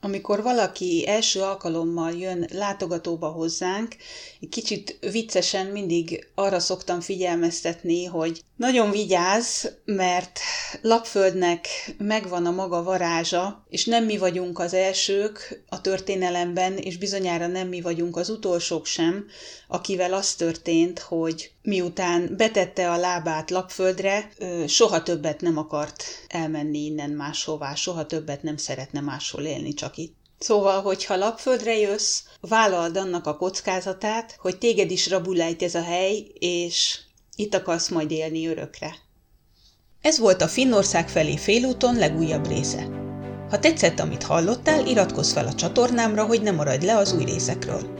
Amikor 0.00 0.42
valaki 0.42 1.04
első 1.06 1.40
alkalommal 1.40 2.12
jön 2.12 2.48
látogatóba 2.52 3.28
hozzánk, 3.28 3.96
egy 4.40 4.48
kicsit 4.48 4.98
viccesen 5.00 5.66
mindig 5.66 6.28
arra 6.34 6.60
szoktam 6.60 7.00
figyelmeztetni, 7.00 8.04
hogy 8.04 8.44
nagyon 8.58 8.90
vigyázz, 8.90 9.66
mert 9.84 10.40
Lapföldnek 10.82 11.66
megvan 11.98 12.46
a 12.46 12.50
maga 12.50 12.82
varázsa, 12.82 13.64
és 13.68 13.84
nem 13.84 14.04
mi 14.04 14.18
vagyunk 14.18 14.58
az 14.58 14.74
elsők 14.74 15.62
a 15.68 15.80
történelemben, 15.80 16.76
és 16.76 16.96
bizonyára 16.96 17.46
nem 17.46 17.68
mi 17.68 17.80
vagyunk 17.80 18.16
az 18.16 18.28
utolsók 18.28 18.86
sem, 18.86 19.26
akivel 19.68 20.12
az 20.14 20.34
történt, 20.34 20.98
hogy 20.98 21.50
miután 21.62 22.34
betette 22.36 22.90
a 22.90 22.96
lábát 22.96 23.50
Lapföldre, 23.50 24.30
soha 24.66 25.02
többet 25.02 25.40
nem 25.40 25.58
akart 25.58 26.04
elmenni 26.28 26.84
innen 26.84 27.10
máshová, 27.10 27.74
soha 27.74 28.06
többet 28.06 28.42
nem 28.42 28.56
szeretne 28.56 29.00
máshol 29.00 29.44
élni, 29.44 29.74
csak 29.74 29.96
itt. 29.96 30.16
Szóval, 30.38 30.82
hogyha 30.82 31.16
lapföldre 31.16 31.78
jössz, 31.78 32.22
vállald 32.40 32.96
annak 32.96 33.26
a 33.26 33.36
kockázatát, 33.36 34.36
hogy 34.38 34.58
téged 34.58 34.90
is 34.90 35.08
rabulejt 35.08 35.62
ez 35.62 35.74
a 35.74 35.82
hely, 35.82 36.26
és 36.38 36.98
itt 37.38 37.54
akarsz 37.54 37.88
majd 37.88 38.10
élni 38.10 38.46
örökre. 38.46 38.94
Ez 40.02 40.18
volt 40.18 40.42
a 40.42 40.48
Finnország 40.48 41.08
felé 41.08 41.36
félúton 41.36 41.96
legújabb 41.96 42.48
része. 42.48 42.88
Ha 43.50 43.58
tetszett, 43.58 44.00
amit 44.00 44.22
hallottál, 44.22 44.86
iratkozz 44.86 45.32
fel 45.32 45.46
a 45.46 45.54
csatornámra, 45.54 46.24
hogy 46.24 46.42
ne 46.42 46.50
maradj 46.50 46.86
le 46.86 46.96
az 46.96 47.12
új 47.12 47.24
részekről. 47.24 47.94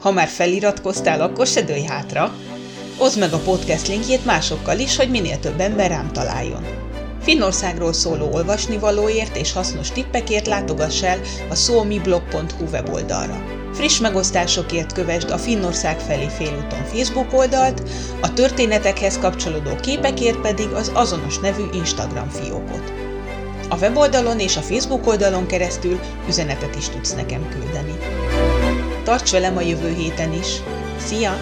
Ha 0.00 0.10
már 0.10 0.28
feliratkoztál, 0.28 1.20
akkor 1.20 1.46
se 1.46 1.62
dőj 1.62 1.82
hátra. 1.82 2.34
Oszd 2.98 3.18
meg 3.18 3.32
a 3.32 3.38
podcast 3.38 3.88
linkjét 3.88 4.24
másokkal 4.24 4.78
is, 4.78 4.96
hogy 4.96 5.10
minél 5.10 5.38
több 5.38 5.60
ember 5.60 5.90
rám 5.90 6.12
találjon. 6.12 6.79
Finnországról 7.20 7.92
szóló 7.92 8.32
olvasnivalóért 8.32 9.36
és 9.36 9.52
hasznos 9.52 9.90
tippekért 9.90 10.46
látogass 10.46 11.02
el 11.02 11.20
a 11.50 11.54
szómiblog.hu 11.54 12.64
weboldalra. 12.72 13.42
Friss 13.72 13.98
megosztásokért 13.98 14.92
kövesd 14.92 15.30
a 15.30 15.38
Finnország 15.38 16.00
felé 16.00 16.28
félúton 16.28 16.84
Facebook 16.84 17.32
oldalt, 17.32 17.82
a 18.20 18.32
történetekhez 18.32 19.18
kapcsolódó 19.18 19.76
képekért 19.80 20.40
pedig 20.40 20.68
az 20.68 20.90
azonos 20.94 21.38
nevű 21.38 21.62
Instagram 21.72 22.28
fiókot. 22.28 22.92
A 23.68 23.76
weboldalon 23.76 24.38
és 24.38 24.56
a 24.56 24.60
Facebook 24.60 25.06
oldalon 25.06 25.46
keresztül 25.46 26.00
üzenetet 26.28 26.76
is 26.76 26.88
tudsz 26.88 27.14
nekem 27.14 27.48
küldeni. 27.48 27.94
Tarts 29.04 29.30
velem 29.30 29.56
a 29.56 29.60
jövő 29.60 29.94
héten 29.94 30.32
is! 30.32 30.62
Szia! 31.06 31.38